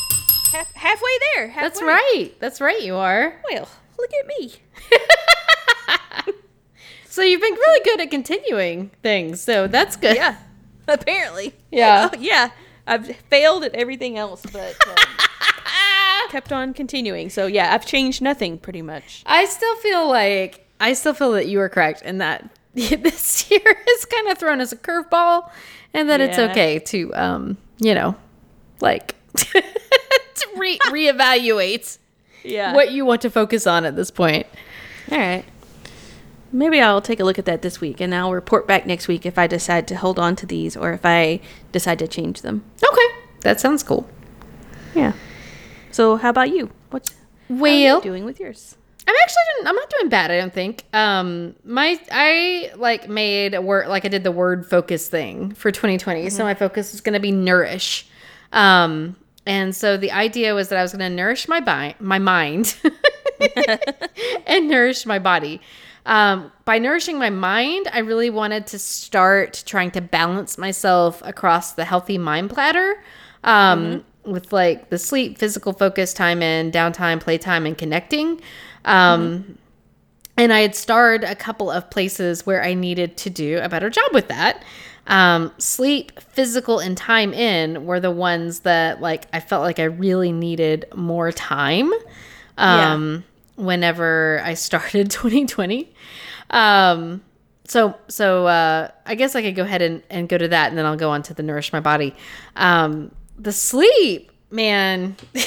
[0.53, 1.49] Half, halfway there.
[1.49, 1.69] Halfway.
[1.69, 2.31] that's right.
[2.41, 2.81] That's right.
[2.83, 3.41] You are.
[3.51, 4.53] Well, look at me.
[7.07, 9.41] So you've been really good at continuing things.
[9.41, 10.17] So that's good.
[10.17, 10.37] Yeah.
[10.89, 11.55] Apparently.
[11.71, 12.11] Yeah.
[12.13, 12.51] Oh, yeah.
[12.87, 14.95] I've failed at everything else, but um,
[16.31, 17.31] kept on continuing.
[17.31, 19.23] So yeah, I've changed nothing pretty much.
[19.27, 23.83] I still feel like I still feel that you were correct in that this year
[23.89, 25.51] is kind of thrown as a curveball,
[25.93, 28.17] and that it's okay to um you know
[28.81, 29.63] like to
[30.57, 31.99] re reevaluate
[32.43, 32.75] Yeah.
[32.75, 34.47] what you want to focus on at this point.
[35.11, 35.45] All right.
[36.55, 39.27] Maybe I'll take a look at that this week and I'll report back next week
[39.27, 41.41] if I decide to hold on to these or if I
[41.73, 42.63] decide to change them.
[42.81, 43.07] Okay,
[43.41, 44.09] that sounds cool.
[44.95, 45.15] Yeah.
[45.91, 46.71] So, how about you?
[46.91, 47.17] What's
[47.51, 48.77] are you doing with yours?
[49.07, 50.31] I'm actually doing, I'm not doing bad.
[50.31, 50.85] I don't think.
[50.93, 55.73] Um, my I like made a word like I did the word focus thing for
[55.73, 56.31] 2020.
[56.31, 58.07] So my focus is going to be nourish.
[58.53, 62.21] Um, and so the idea was that I was going to nourish my bi- my
[62.21, 62.77] mind
[64.47, 65.61] and nourish my body.
[66.07, 71.73] Um, by nourishing my mind, I really wanted to start trying to balance myself across
[71.73, 73.03] the healthy mind platter.
[73.43, 78.41] Um, with like the sleep, physical focus, time in, downtime, playtime, and connecting.
[78.85, 79.59] Um,
[80.37, 83.89] And I had starred a couple of places where I needed to do a better
[83.89, 84.65] job with that.
[85.07, 89.85] Um, sleep, physical, and time in were the ones that like I felt like I
[89.85, 91.93] really needed more time.
[92.59, 93.25] Um,
[93.57, 95.93] whenever I started 2020.
[96.51, 97.23] Um,
[97.67, 100.79] so so uh, I guess I could go ahead and, and go to that, and
[100.79, 102.15] then I'll go on to the nourish my body.
[102.57, 105.17] Um, the sleep, man.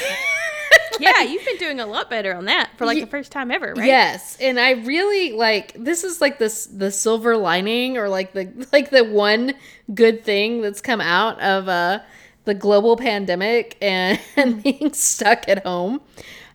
[1.00, 3.74] Yeah, you've been doing a lot better on that for like the first time ever,
[3.76, 3.86] right?
[3.86, 8.68] Yes, and I really like this is like this the silver lining or like the
[8.74, 9.54] like the one
[9.94, 12.00] good thing that's come out of uh
[12.46, 16.02] the global pandemic and, and being stuck at home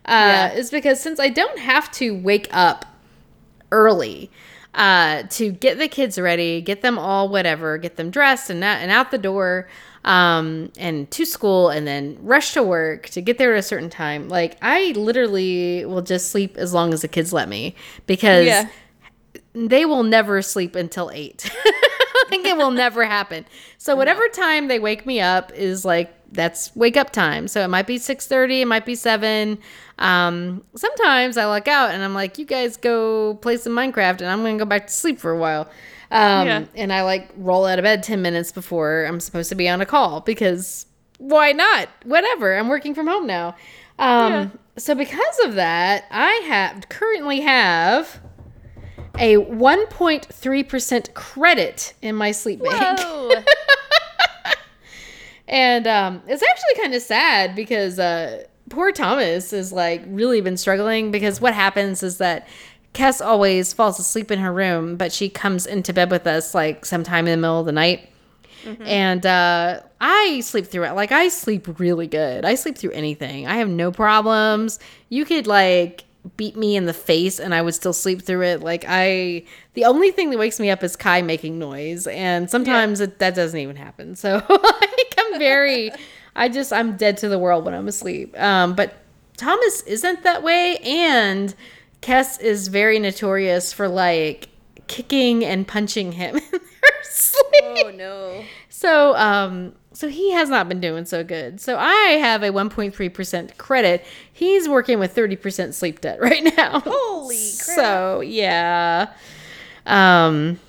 [0.05, 0.53] uh Yeah.
[0.53, 2.85] is because since I don't have to wake up
[3.71, 4.29] early
[4.75, 8.77] uh, to get the kids ready, get them all whatever, get them dressed and out,
[8.81, 9.67] and out the door
[10.03, 13.89] um, and to school and then rush to work to get there at a certain
[13.89, 14.29] time.
[14.29, 17.75] Like I literally will just sleep as long as the kids let me
[18.07, 18.67] because Yeah.
[19.53, 21.49] they will never sleep until eight.
[21.65, 23.45] I think it will never happen.
[23.77, 27.47] So whatever time they wake me up is like that's wake up time.
[27.47, 29.59] So it might be six thirty, it might be seven.
[29.99, 34.25] Um, sometimes I luck out and I'm like, you guys go play some Minecraft, and
[34.29, 35.69] I'm gonna go back to sleep for a while.
[36.11, 36.65] Um, Yeah.
[36.75, 39.81] and I like roll out of bed ten minutes before I'm supposed to be on
[39.81, 40.85] a call because
[41.19, 41.87] why not?
[42.03, 42.57] Whatever.
[42.57, 43.55] I'm working from home now.
[43.99, 44.47] Um, Yeah.
[44.77, 48.19] so because of that, I have currently have
[49.19, 52.99] a 1.3% credit in my sleep bank.
[55.53, 60.57] And um, it's actually kind of sad because uh, poor Thomas is like really been
[60.57, 62.47] struggling because what happens is that
[62.95, 66.87] Kess always falls asleep in her room, but she comes into bed with us like
[66.87, 68.09] sometime in the middle of the night.
[68.81, 70.93] And uh, I sleep through it.
[70.93, 72.45] Like I sleep really good.
[72.45, 73.45] I sleep through anything.
[73.45, 74.79] I have no problems.
[75.09, 76.03] You could like
[76.37, 78.61] beat me in the face and I would still sleep through it.
[78.61, 83.01] Like I the only thing that wakes me up is Kai making noise and sometimes
[83.01, 84.15] it, that doesn't even happen.
[84.23, 85.91] So like I'm very
[86.35, 88.39] I just I'm dead to the world when I'm asleep.
[88.39, 88.95] Um but
[89.35, 91.53] Thomas isn't that way and
[92.01, 94.49] Kess is very notorious for like
[94.87, 97.63] kicking and punching him in their sleep.
[97.63, 98.43] Oh no.
[98.69, 101.61] So, um, so he has not been doing so good.
[101.61, 104.05] So I have a 1.3% credit.
[104.31, 106.81] He's working with 30% sleep debt right now.
[106.81, 107.75] Holy crap.
[107.77, 109.13] So, yeah.
[109.85, 110.59] Um,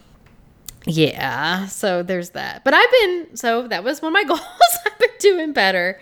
[0.86, 1.66] yeah.
[1.66, 2.64] So there's that.
[2.64, 4.40] But I've been, so that was one of my goals.
[4.86, 5.98] I've been doing better.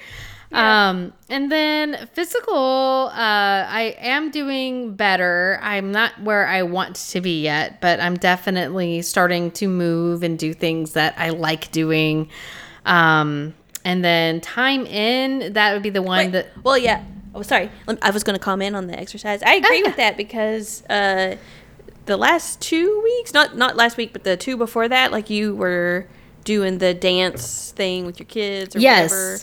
[0.52, 5.58] Um, and then physical, uh, I am doing better.
[5.62, 10.38] I'm not where I want to be yet, but I'm definitely starting to move and
[10.38, 12.28] do things that I like doing.
[12.84, 17.04] Um, and then time in, that would be the one Wait, that, well, yeah.
[17.34, 17.70] Oh, sorry.
[18.02, 19.42] I was going to comment on the exercise.
[19.42, 19.86] I agree yeah.
[19.86, 21.36] with that because uh,
[22.06, 25.54] the last two weeks, not not last week, but the two before that, like you
[25.54, 26.06] were
[26.44, 29.10] doing the dance thing with your kids or Yes.
[29.10, 29.38] whatever.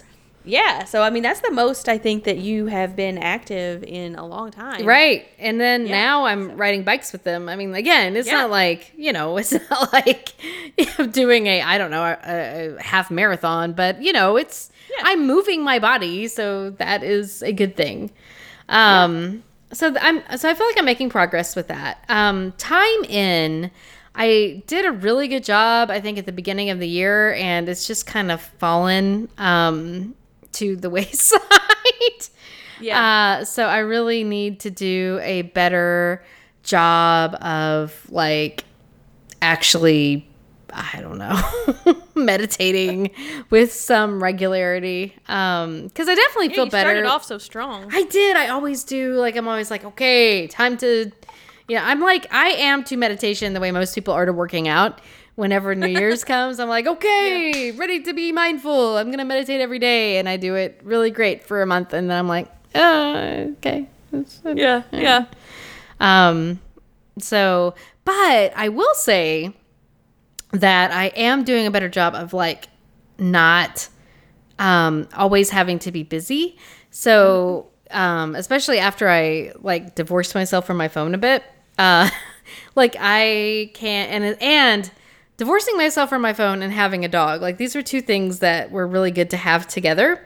[0.45, 0.85] Yeah.
[0.85, 4.25] So I mean, that's the most I think that you have been active in a
[4.25, 4.85] long time.
[4.85, 5.27] Right.
[5.37, 7.49] And then Yeah, now I'm riding bikes with them.
[7.49, 8.35] I mean, again, it's Yeah.
[8.41, 10.33] not like, you know, it's not like
[11.11, 15.03] doing a, I don't know, a, a half marathon, but, you know, it's, Yeah.
[15.05, 16.27] I'm moving my body.
[16.27, 18.11] So that is a good thing.
[18.69, 22.03] Um, so I'm, so I feel like I'm making progress with that.
[22.09, 23.71] Um, time in,
[24.15, 27.69] I did a really good job, I think, at the beginning of the year, and
[27.69, 30.15] it's just kind of fallen um,
[30.53, 31.39] to the wayside.
[32.81, 33.39] Yeah.
[33.41, 36.23] Uh, so I really need to do a better
[36.63, 38.63] job of like
[39.41, 40.27] actually,
[40.73, 41.41] I don't know,
[42.15, 43.11] meditating
[43.49, 45.15] with some regularity.
[45.27, 46.89] Um, because I definitely Yeah, feel you better.
[46.89, 47.89] started off so strong.
[47.93, 48.37] I did.
[48.37, 49.13] I always do.
[49.15, 51.11] Like I'm always like, okay, time to.
[51.67, 55.01] Yeah, I'm like I am to meditation the way most people are to working out.
[55.35, 58.97] Whenever New Year's comes, I'm like, okay, ready to be mindful.
[58.97, 62.09] I'm gonna meditate every day, and I do it really great for a month, and
[62.09, 63.87] then I'm like, uh, okay.
[64.43, 64.83] Yeah.
[64.91, 65.25] Yeah.
[65.99, 66.59] Um,
[67.19, 69.53] so, but I will say
[70.51, 72.67] that I am doing a better job of like
[73.17, 73.87] not
[74.57, 76.57] um, always having to be busy.
[76.91, 81.43] So, um, especially after I like divorced myself from my phone a bit,
[81.77, 82.09] uh,
[82.75, 84.91] like I can't and and
[85.39, 88.69] divorcing myself from my phone and having a dog like these are two things that
[88.71, 90.21] were really good to have together.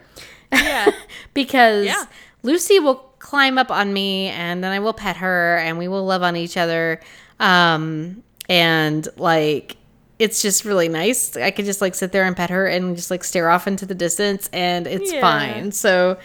[0.51, 0.91] Yeah.
[1.33, 2.03] because Yeah.
[2.41, 6.03] Lucy will climb up on me and then I will pet her and we will
[6.05, 6.99] love on each other.
[7.39, 9.77] Um, and like,
[10.19, 11.37] it's just really nice.
[11.37, 13.85] I could just like sit there and pet her and just like stare off into
[13.85, 15.21] the distance and it's Yeah.
[15.21, 15.71] fine.
[15.71, 16.17] So,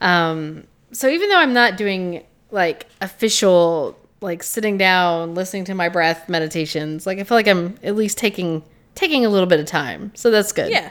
[0.00, 5.88] um, so even though I'm not doing like official, like sitting down, listening to my
[5.88, 8.62] breath meditations, like I feel like I'm at least taking,
[8.94, 10.12] taking a little bit of time.
[10.14, 10.70] So that's good.
[10.70, 10.90] Yeah.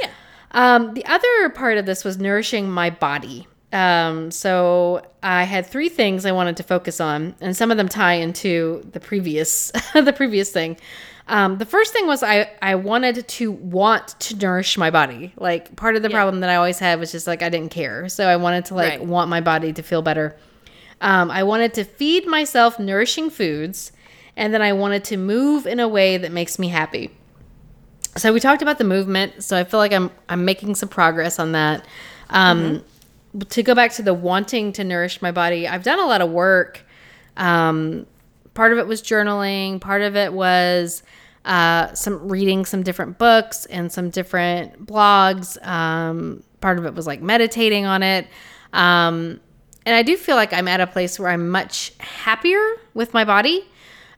[0.00, 0.10] Yeah.
[0.50, 3.46] Um, the other part of this was nourishing my body.
[3.72, 7.88] Um, so I had three things I wanted to focus on, and some of them
[7.88, 10.76] tie into the previous the previous thing.
[11.28, 15.32] Um, the first thing was I I wanted to want to nourish my body.
[15.38, 16.16] Like part of the Yeah.
[16.16, 18.74] problem that I always had was just like I didn't care, so I wanted to
[18.74, 19.04] like Right.
[19.06, 20.36] want my body to feel better.
[21.02, 23.92] Um, I wanted to feed myself nourishing foods,
[24.36, 27.10] and then I wanted to move in a way that makes me happy.
[28.16, 31.38] So we talked about the movement so i feel like i'm i'm making some progress
[31.38, 31.86] on that.
[32.28, 32.84] Um
[33.48, 36.30] to go back to the wanting to nourish my body i've done a lot of
[36.30, 36.84] work.
[37.38, 38.06] Um
[38.52, 41.02] part of it was journaling part of it was
[41.46, 45.56] uh some reading some different books and some different blogs.
[45.66, 48.26] Um part of it was like meditating on it.
[48.74, 49.40] Um
[49.86, 52.62] and i do feel like i'm at a place where i'm much happier
[52.94, 53.64] with my body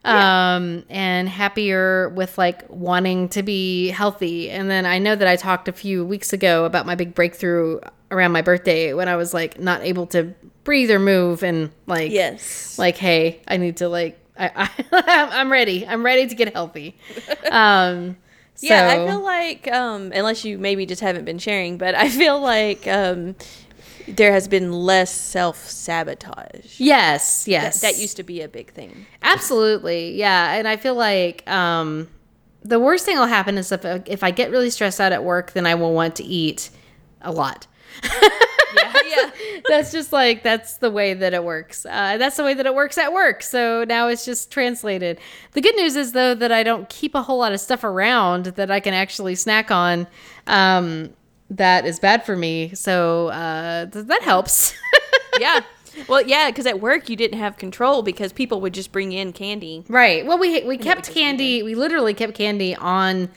[0.04, 4.50] um and happier with like wanting to be healthy.
[4.50, 7.80] And then i know that i talked a few weeks ago about my big breakthrough
[8.10, 12.12] around my birthday when i was like not able to breathe or move and like
[12.12, 12.78] Yes.
[12.78, 15.86] like hey i need to like i, I i'm ready.
[15.86, 16.98] I'm ready to get healthy.
[17.50, 18.16] Um
[18.56, 22.08] so, Yeah, I feel like um, unless you maybe just haven't been sharing, but I
[22.08, 23.34] feel like um,
[24.08, 26.78] there has been less self sabotage.
[26.80, 29.06] yes That, yes that used to be a big thing.
[29.22, 30.14] Absolutely.
[30.14, 30.54] Yeah.
[30.54, 32.08] And I feel like um
[32.62, 35.52] the worst thing will happen is if if I get really stressed out at work,
[35.52, 36.70] then I will want to eat
[37.20, 37.66] a lot.
[38.76, 39.30] Yeah, yeah.
[39.68, 41.86] that's just like that's the way that it works.
[41.86, 43.42] Uh, that's the way that it works at work.
[43.42, 45.18] So now it's just translated.
[45.52, 48.46] The good news is though that I don't keep a whole lot of stuff around
[48.46, 50.06] that I can actually snack on.
[50.46, 51.10] Um,
[51.56, 52.74] that is bad for me.
[52.74, 54.74] So uh, th- that helps.
[55.40, 55.60] yeah.
[56.08, 59.32] Well, yeah, because at work you didn't have control because people would just bring in
[59.32, 59.84] candy.
[59.88, 60.26] Right.
[60.26, 61.62] Well, we we kept candy.
[61.62, 63.30] We literally kept candy on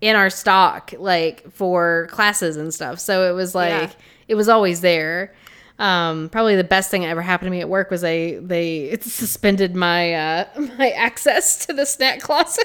[0.00, 3.00] in our stock, like for classes and stuff.
[3.00, 3.90] So it was like Yeah.
[4.28, 5.34] it was always there.
[5.80, 8.96] Um, probably the best thing that ever happened to me at work was they they
[9.00, 10.44] suspended my uh,
[10.78, 12.64] my access to the snack closet.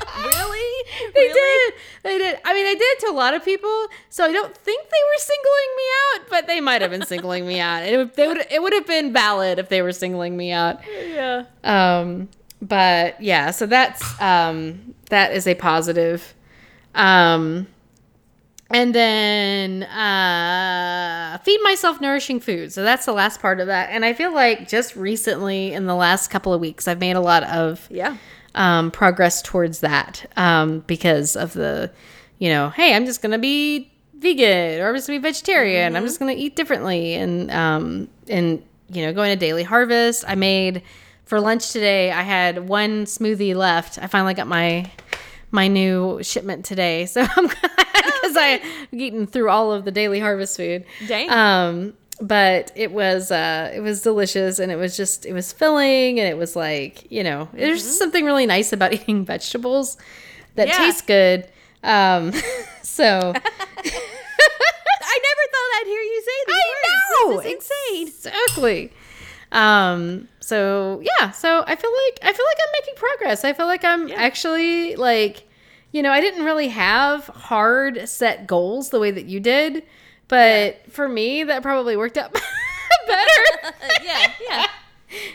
[0.26, 0.84] Really?
[1.14, 1.74] They did.
[2.02, 2.38] They did.
[2.44, 3.86] I mean, they did to a lot of people.
[4.10, 5.82] So I don't think they were singling me
[6.14, 7.84] out, but they might have been singling me out.
[7.84, 10.80] It would, they would, it would have been valid if they were singling me out.
[10.88, 11.44] Yeah.
[11.64, 12.28] Um,
[12.60, 16.34] but yeah, so that's um, that is a positive.
[16.94, 17.66] Um,
[18.70, 22.72] and then uh, feed myself nourishing food.
[22.72, 23.90] So that's the last part of that.
[23.90, 27.20] And I feel like just recently, in the last couple of weeks, I've made a
[27.20, 28.16] lot of Yeah.
[28.54, 31.90] Um, progress towards that um, because of the,
[32.38, 35.96] you know, hey, I'm just gonna be vegan or I'm just gonna be vegetarian.
[35.96, 40.24] I'm just gonna eat differently and um, and you know, going to Daily Harvest.
[40.26, 40.82] I made
[41.24, 42.10] for lunch today.
[42.10, 43.98] I had one smoothie left.
[43.98, 44.90] I finally got my
[45.52, 50.20] my new shipment today, so I'm glad because I've eaten through all of the Daily
[50.20, 50.84] Harvest food.
[51.06, 51.30] Dang.
[51.30, 56.18] Um, but it was uh, it was delicious, and it was just it was filling,
[56.20, 59.96] and it was like you know, there's something really nice about eating vegetables
[60.56, 60.78] that Yeah.
[60.78, 61.46] taste good.
[61.82, 62.32] Um,
[62.82, 63.32] so I
[65.28, 67.10] never thought I'd hear you say these I words.
[67.10, 68.06] know This insane.
[68.08, 68.92] exactly.
[69.52, 73.44] Um, so yeah, so I feel like I feel like I'm making progress.
[73.44, 75.44] I feel like I'm actually like,
[75.92, 79.82] you know, I didn't really have hard set goals the way that you did,
[80.30, 82.32] but for me that probably worked out
[83.06, 83.74] better.
[84.02, 84.66] yeah, yeah.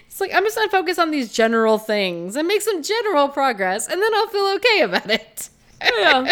[0.07, 3.89] It's like I'm just gonna focus on these general things and make some general progress,
[3.89, 5.49] and then I'll feel okay about it.
[5.83, 6.31] yeah.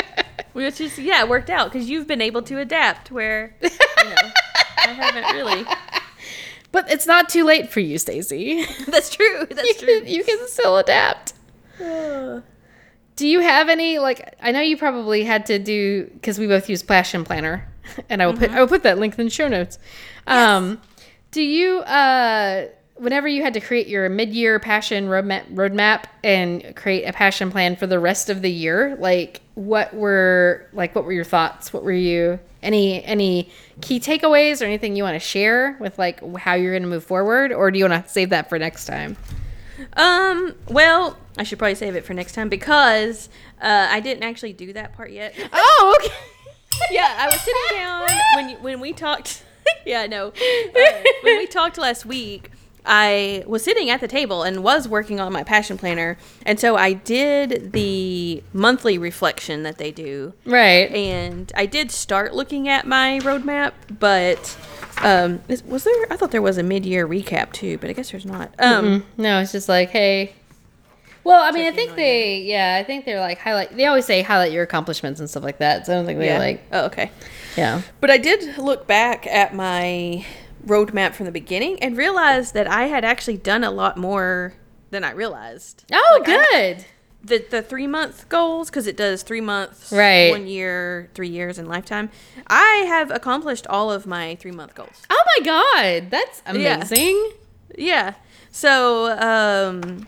[0.53, 4.31] Which is yeah, it worked out because you've been able to adapt where you know
[4.77, 5.65] I haven't really.
[6.71, 8.65] But it's not too late for you, Stacey.
[8.87, 9.45] That's true.
[9.49, 9.99] That's You true.
[9.99, 11.33] can, you can still adapt.
[13.15, 14.35] Do you have any like?
[14.41, 17.67] I know you probably had to do because we both use Passion Planner,
[18.09, 19.79] and I will put I will put that link in the show notes.
[20.27, 20.81] Um,
[21.31, 27.03] do you uh, whenever you had to create your mid-year passion roadmap, roadmap and create
[27.03, 31.13] a passion plan for the rest of the year, like what were like what were
[31.13, 31.73] your thoughts?
[31.73, 33.49] What were you any any
[33.81, 37.03] key takeaways or anything you want to share with like how you're going to move
[37.03, 39.17] forward, or do you want to save that for next time?
[39.93, 40.55] Um.
[40.69, 43.29] Well, I should probably save it for next time because
[43.61, 45.35] uh, I didn't actually do that part yet.
[45.51, 46.13] Oh, okay.
[46.91, 49.43] yeah, I was sitting down when when we talked.
[49.85, 50.27] yeah, no.
[50.27, 50.93] Uh,
[51.23, 52.51] when we talked last week,
[52.85, 56.75] I was sitting at the table and was working on my passion planner, and so
[56.75, 60.91] I did the monthly reflection that they do, Right.
[60.91, 64.57] and I did start looking at my roadmap, but
[65.01, 66.07] um, is- was there?
[66.11, 68.53] I thought there was a mid-year recap too, but I guess there's not.
[68.59, 70.33] Um, No, it's just like, hey.
[71.23, 73.75] Well, I mean, I think they, yeah, I think they're like highlight.
[73.77, 75.85] They always say highlight your accomplishments and stuff like that.
[75.85, 76.39] So I don't think they yeah.
[76.39, 77.11] like, oh, okay.
[77.55, 77.81] yeah.
[78.01, 80.25] But I did look back at my
[80.65, 84.53] roadmap from the beginning and realized that I had actually done a lot more
[84.91, 85.85] than I realized.
[85.93, 86.85] Oh, Like, I- good.
[87.23, 90.29] the the three month goals because it does three months, Right.
[90.29, 92.09] One year, three years, and lifetime.
[92.47, 95.01] I have accomplished all of my three month goals.
[95.09, 96.75] oh my god, that's Yeah.
[96.75, 97.31] amazing.
[97.77, 98.13] Yeah.
[98.51, 100.07] So um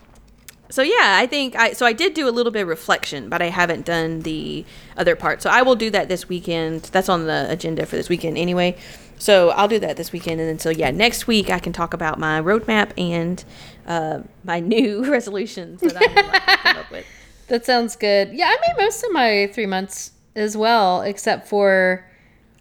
[0.70, 3.42] so yeah, I think I so I did do a little bit of reflection, but
[3.42, 4.66] I haven't done the
[4.98, 5.42] other part.
[5.42, 6.84] So I will do that this weekend.
[6.92, 8.76] That's on the agenda for this weekend anyway.
[9.18, 11.94] So I'll do that this weekend and then so yeah, next week I can talk
[11.94, 13.44] about my roadmap and
[13.88, 17.06] uh, my new resolutions that I would like come up with.
[17.48, 18.34] That sounds good.
[18.34, 22.04] Yeah, I made most of my three months as well, except for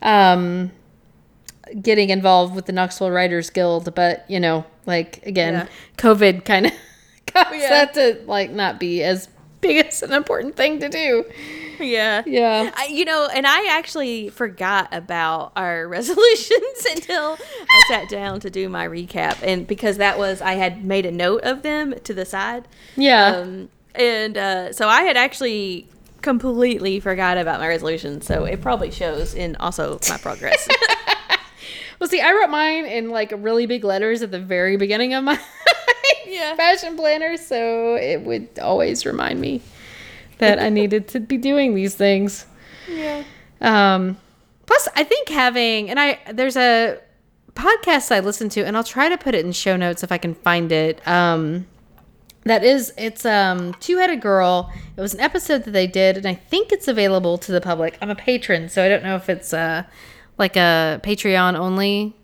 [0.02, 0.72] um,
[1.80, 3.94] getting involved with the Knoxville Writers Guild.
[3.94, 5.66] But you know, like again, Yeah.
[5.96, 6.72] COVID kind of
[7.52, 7.68] Yeah.
[7.68, 9.28] that to like not be as
[9.60, 11.24] big as an important thing to do.
[11.80, 12.22] Yeah.
[12.26, 12.70] Yeah.
[12.76, 17.36] I, you know, and I actually forgot about our resolutions until
[17.68, 21.10] I sat down to do my recap, and because that was I had made a
[21.10, 23.26] note of them to the side, Yeah.
[23.38, 25.88] um, and uh, so I had actually
[26.22, 28.26] completely forgot about my resolutions.
[28.26, 30.68] So it probably shows in also my progress.
[32.00, 35.24] Well, see, I wrote mine in like really big letters at the very beginning of
[35.24, 35.38] my
[36.34, 36.54] Yeah.
[36.56, 39.60] passion planner, so it would always remind me
[40.38, 42.46] that I needed to be doing these things.
[42.88, 43.22] Yeah.
[43.60, 44.18] Um,
[44.66, 46.98] plus, I think having and I there's a
[47.54, 50.18] podcast I listen to, and I'll try to put it in show notes if I
[50.18, 51.06] can find it.
[51.06, 51.66] Um,
[52.44, 54.70] that is, it's um two headed girl.
[54.96, 57.96] It was an episode that they did, and I think it's available to the public.
[58.02, 59.84] I'm a patron, so I don't know if it's uh
[60.36, 62.14] like a Patreon only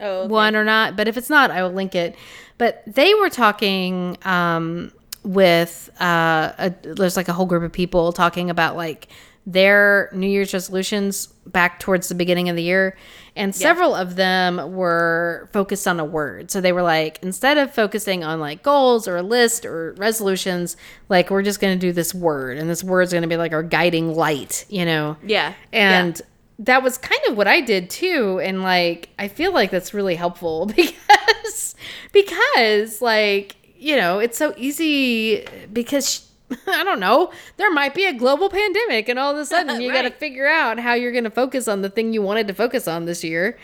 [0.00, 0.28] Oh, okay.
[0.32, 0.96] one or not.
[0.96, 2.16] But if it's not, I will link it.
[2.58, 4.92] But they were talking um,
[5.22, 9.08] with uh, a, there's like a whole group of people talking about like
[9.46, 12.96] their New Year's resolutions back towards the beginning of the year,
[13.34, 16.50] and several of them were focused on a word.
[16.50, 20.76] So they were like, instead of focusing on like goals or a list or resolutions,
[21.08, 23.52] like we're just going to do this word, and this word's going to be like
[23.52, 25.16] our guiding light, you know?
[25.22, 25.54] Yeah.
[25.72, 26.20] and
[26.58, 30.16] that was kind of what I did too and like I feel like that's really
[30.16, 31.74] helpful because
[32.12, 36.28] because like you know it's so easy because
[36.66, 39.92] I don't know there might be a global pandemic and all of a sudden you
[39.92, 42.54] got to figure out how you're going to focus on the thing you wanted to
[42.54, 43.56] focus on this year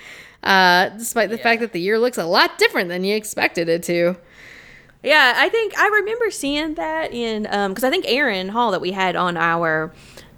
[0.45, 3.83] uh, despite the fact that the year looks a lot different than you expected it
[3.85, 4.15] to.
[5.03, 8.81] Yeah, I think I remember seeing that in um because I think Aaron Hall that
[8.81, 9.93] we had on our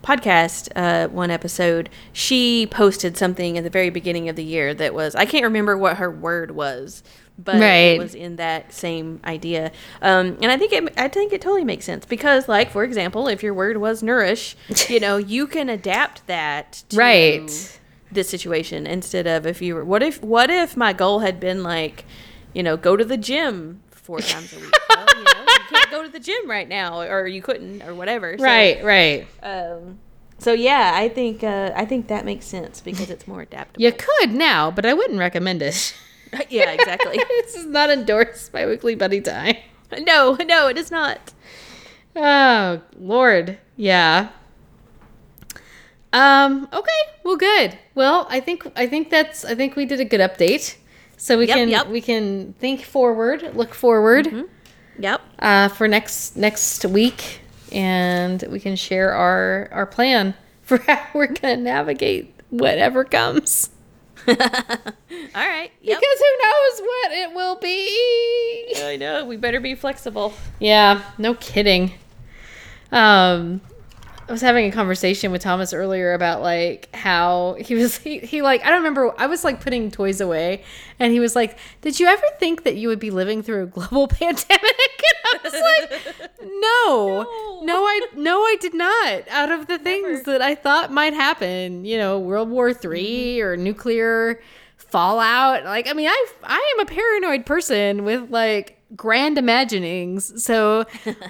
[0.06, 4.94] podcast uh one episode she posted something at the very beginning of the year that
[4.94, 7.02] was I can't remember what her word was
[7.38, 7.94] but Right.
[7.94, 11.64] it was in that same idea um and I think it I think it totally
[11.64, 14.56] makes sense because like for example if your word was nourish
[14.88, 17.78] you know you can adapt that to Right.
[18.12, 21.64] this situation instead of if you were what if what if my goal had been
[21.64, 22.04] like
[22.54, 26.02] you know go to the gym four times a week well, you, know, can't go
[26.02, 29.98] to the gym right now or you couldn't or whatever So, right right um
[30.38, 33.92] so yeah i think uh i think that makes sense because it's more adaptable you
[33.92, 35.94] could now but I wouldn't recommend it
[36.50, 39.56] yeah exactly this is not endorsed by Weekly Buddy Time
[40.00, 41.32] no no it is not
[42.18, 44.30] Oh Lord, yeah.
[46.12, 46.66] Um.
[46.72, 47.00] Okay.
[47.24, 47.78] Well, good.
[47.94, 50.76] Well, I think I think that's I think we did a good update.
[51.18, 51.88] So we Yep, can yep.
[51.88, 54.46] we can think forward, look forward
[54.98, 57.40] yep uh, for next next week,
[57.72, 63.70] and we can share our our plan for how we're gonna navigate whatever comes.
[64.28, 68.74] all right yep Because who knows what it will be.
[68.84, 71.92] i know we better be flexible Yeah, no kidding.
[72.90, 73.60] Um
[74.28, 78.42] I was having a conversation with Thomas earlier about like how he was he, he
[78.42, 80.64] like I don't remember I was like putting toys away
[80.98, 83.66] and he was like, "Did you ever think that you would be living through a
[83.66, 86.56] global pandemic?" And I was like, "No.
[86.66, 87.62] No.
[87.62, 89.28] No, I no I did not.
[89.28, 93.46] Out of the things that I thought might happen, you know, World War 3 mm-hmm.
[93.46, 94.40] or nuclear
[94.76, 95.64] fallout.
[95.64, 100.44] Like I mean, I I am a paranoid person with like grand imaginings.
[100.44, 100.84] So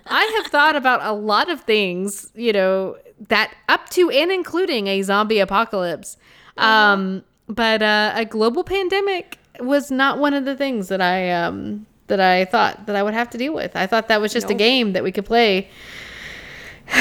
[0.06, 2.96] I have thought about a lot of things, you know,
[3.28, 6.16] that up to and including a zombie apocalypse.
[6.56, 11.86] Um but uh, a global pandemic was not one of the things that I um
[12.08, 13.74] that I thought that I would have to deal with.
[13.76, 15.68] I thought that was just a game that we could play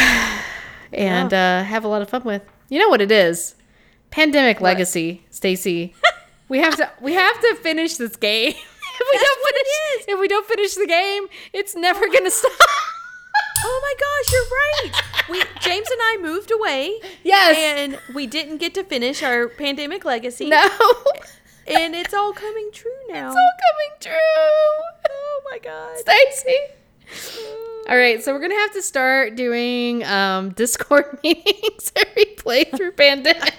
[0.94, 2.42] and uh, have a lot of fun with.
[2.70, 3.56] You know what it is?
[4.10, 5.94] Pandemic legacy, Stacy.
[6.50, 8.54] we have to we have to finish this game.
[9.00, 12.52] if we don't finish if we don't finish the game, it's never gonna stop.
[13.68, 17.58] oh my gosh you're right we james and i moved away Yes.
[17.58, 20.62] and we didn't get to finish our pandemic legacy no.
[21.68, 25.10] and it's all coming true now It's all coming true.
[25.10, 26.58] oh my god Stacy.
[27.88, 33.54] All right, so we're gonna have to start doing um, Discord meetings every playthrough pandemic.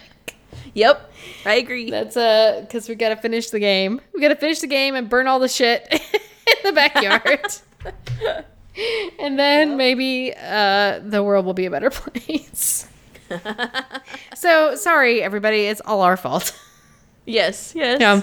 [0.74, 1.12] Yep,
[1.45, 1.91] I agree.
[1.91, 4.01] That's uh, because we gotta finish the game.
[4.14, 7.47] We gotta finish the game and burn all the shit in the backyard,
[9.18, 12.87] and then maybe uh, the world will be a better place.
[14.35, 15.62] so sorry, everybody.
[15.66, 16.59] It's all our fault.
[17.27, 18.01] yes, yes.
[18.01, 18.22] Yeah.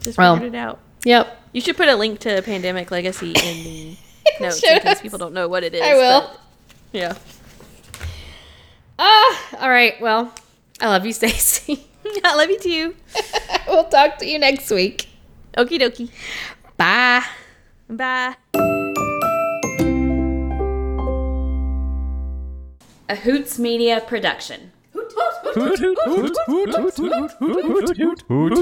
[0.00, 0.36] Just Well.
[0.36, 0.78] figured it out.
[1.04, 1.42] Yep.
[1.52, 3.96] You should put a link to Pandemic Legacy in the
[4.40, 5.80] notes in case people don't know what it is.
[5.82, 6.30] I will.
[6.92, 7.14] yeah.
[8.98, 9.56] Ah.
[9.60, 10.00] All right.
[10.00, 10.32] Well,
[10.80, 11.85] I love you, Stacy.
[12.24, 12.94] I love you too.
[13.68, 15.08] we'll talk to you next week.
[15.56, 16.10] Okie dokie.
[16.76, 17.24] Bye.
[17.88, 18.34] Bye.
[23.08, 24.72] A Hoots Media production.
[24.92, 28.58] Hoot, hoot, hoot, hoot, hoot, hoot, hoot, hoot, hoot, hoot, hoot.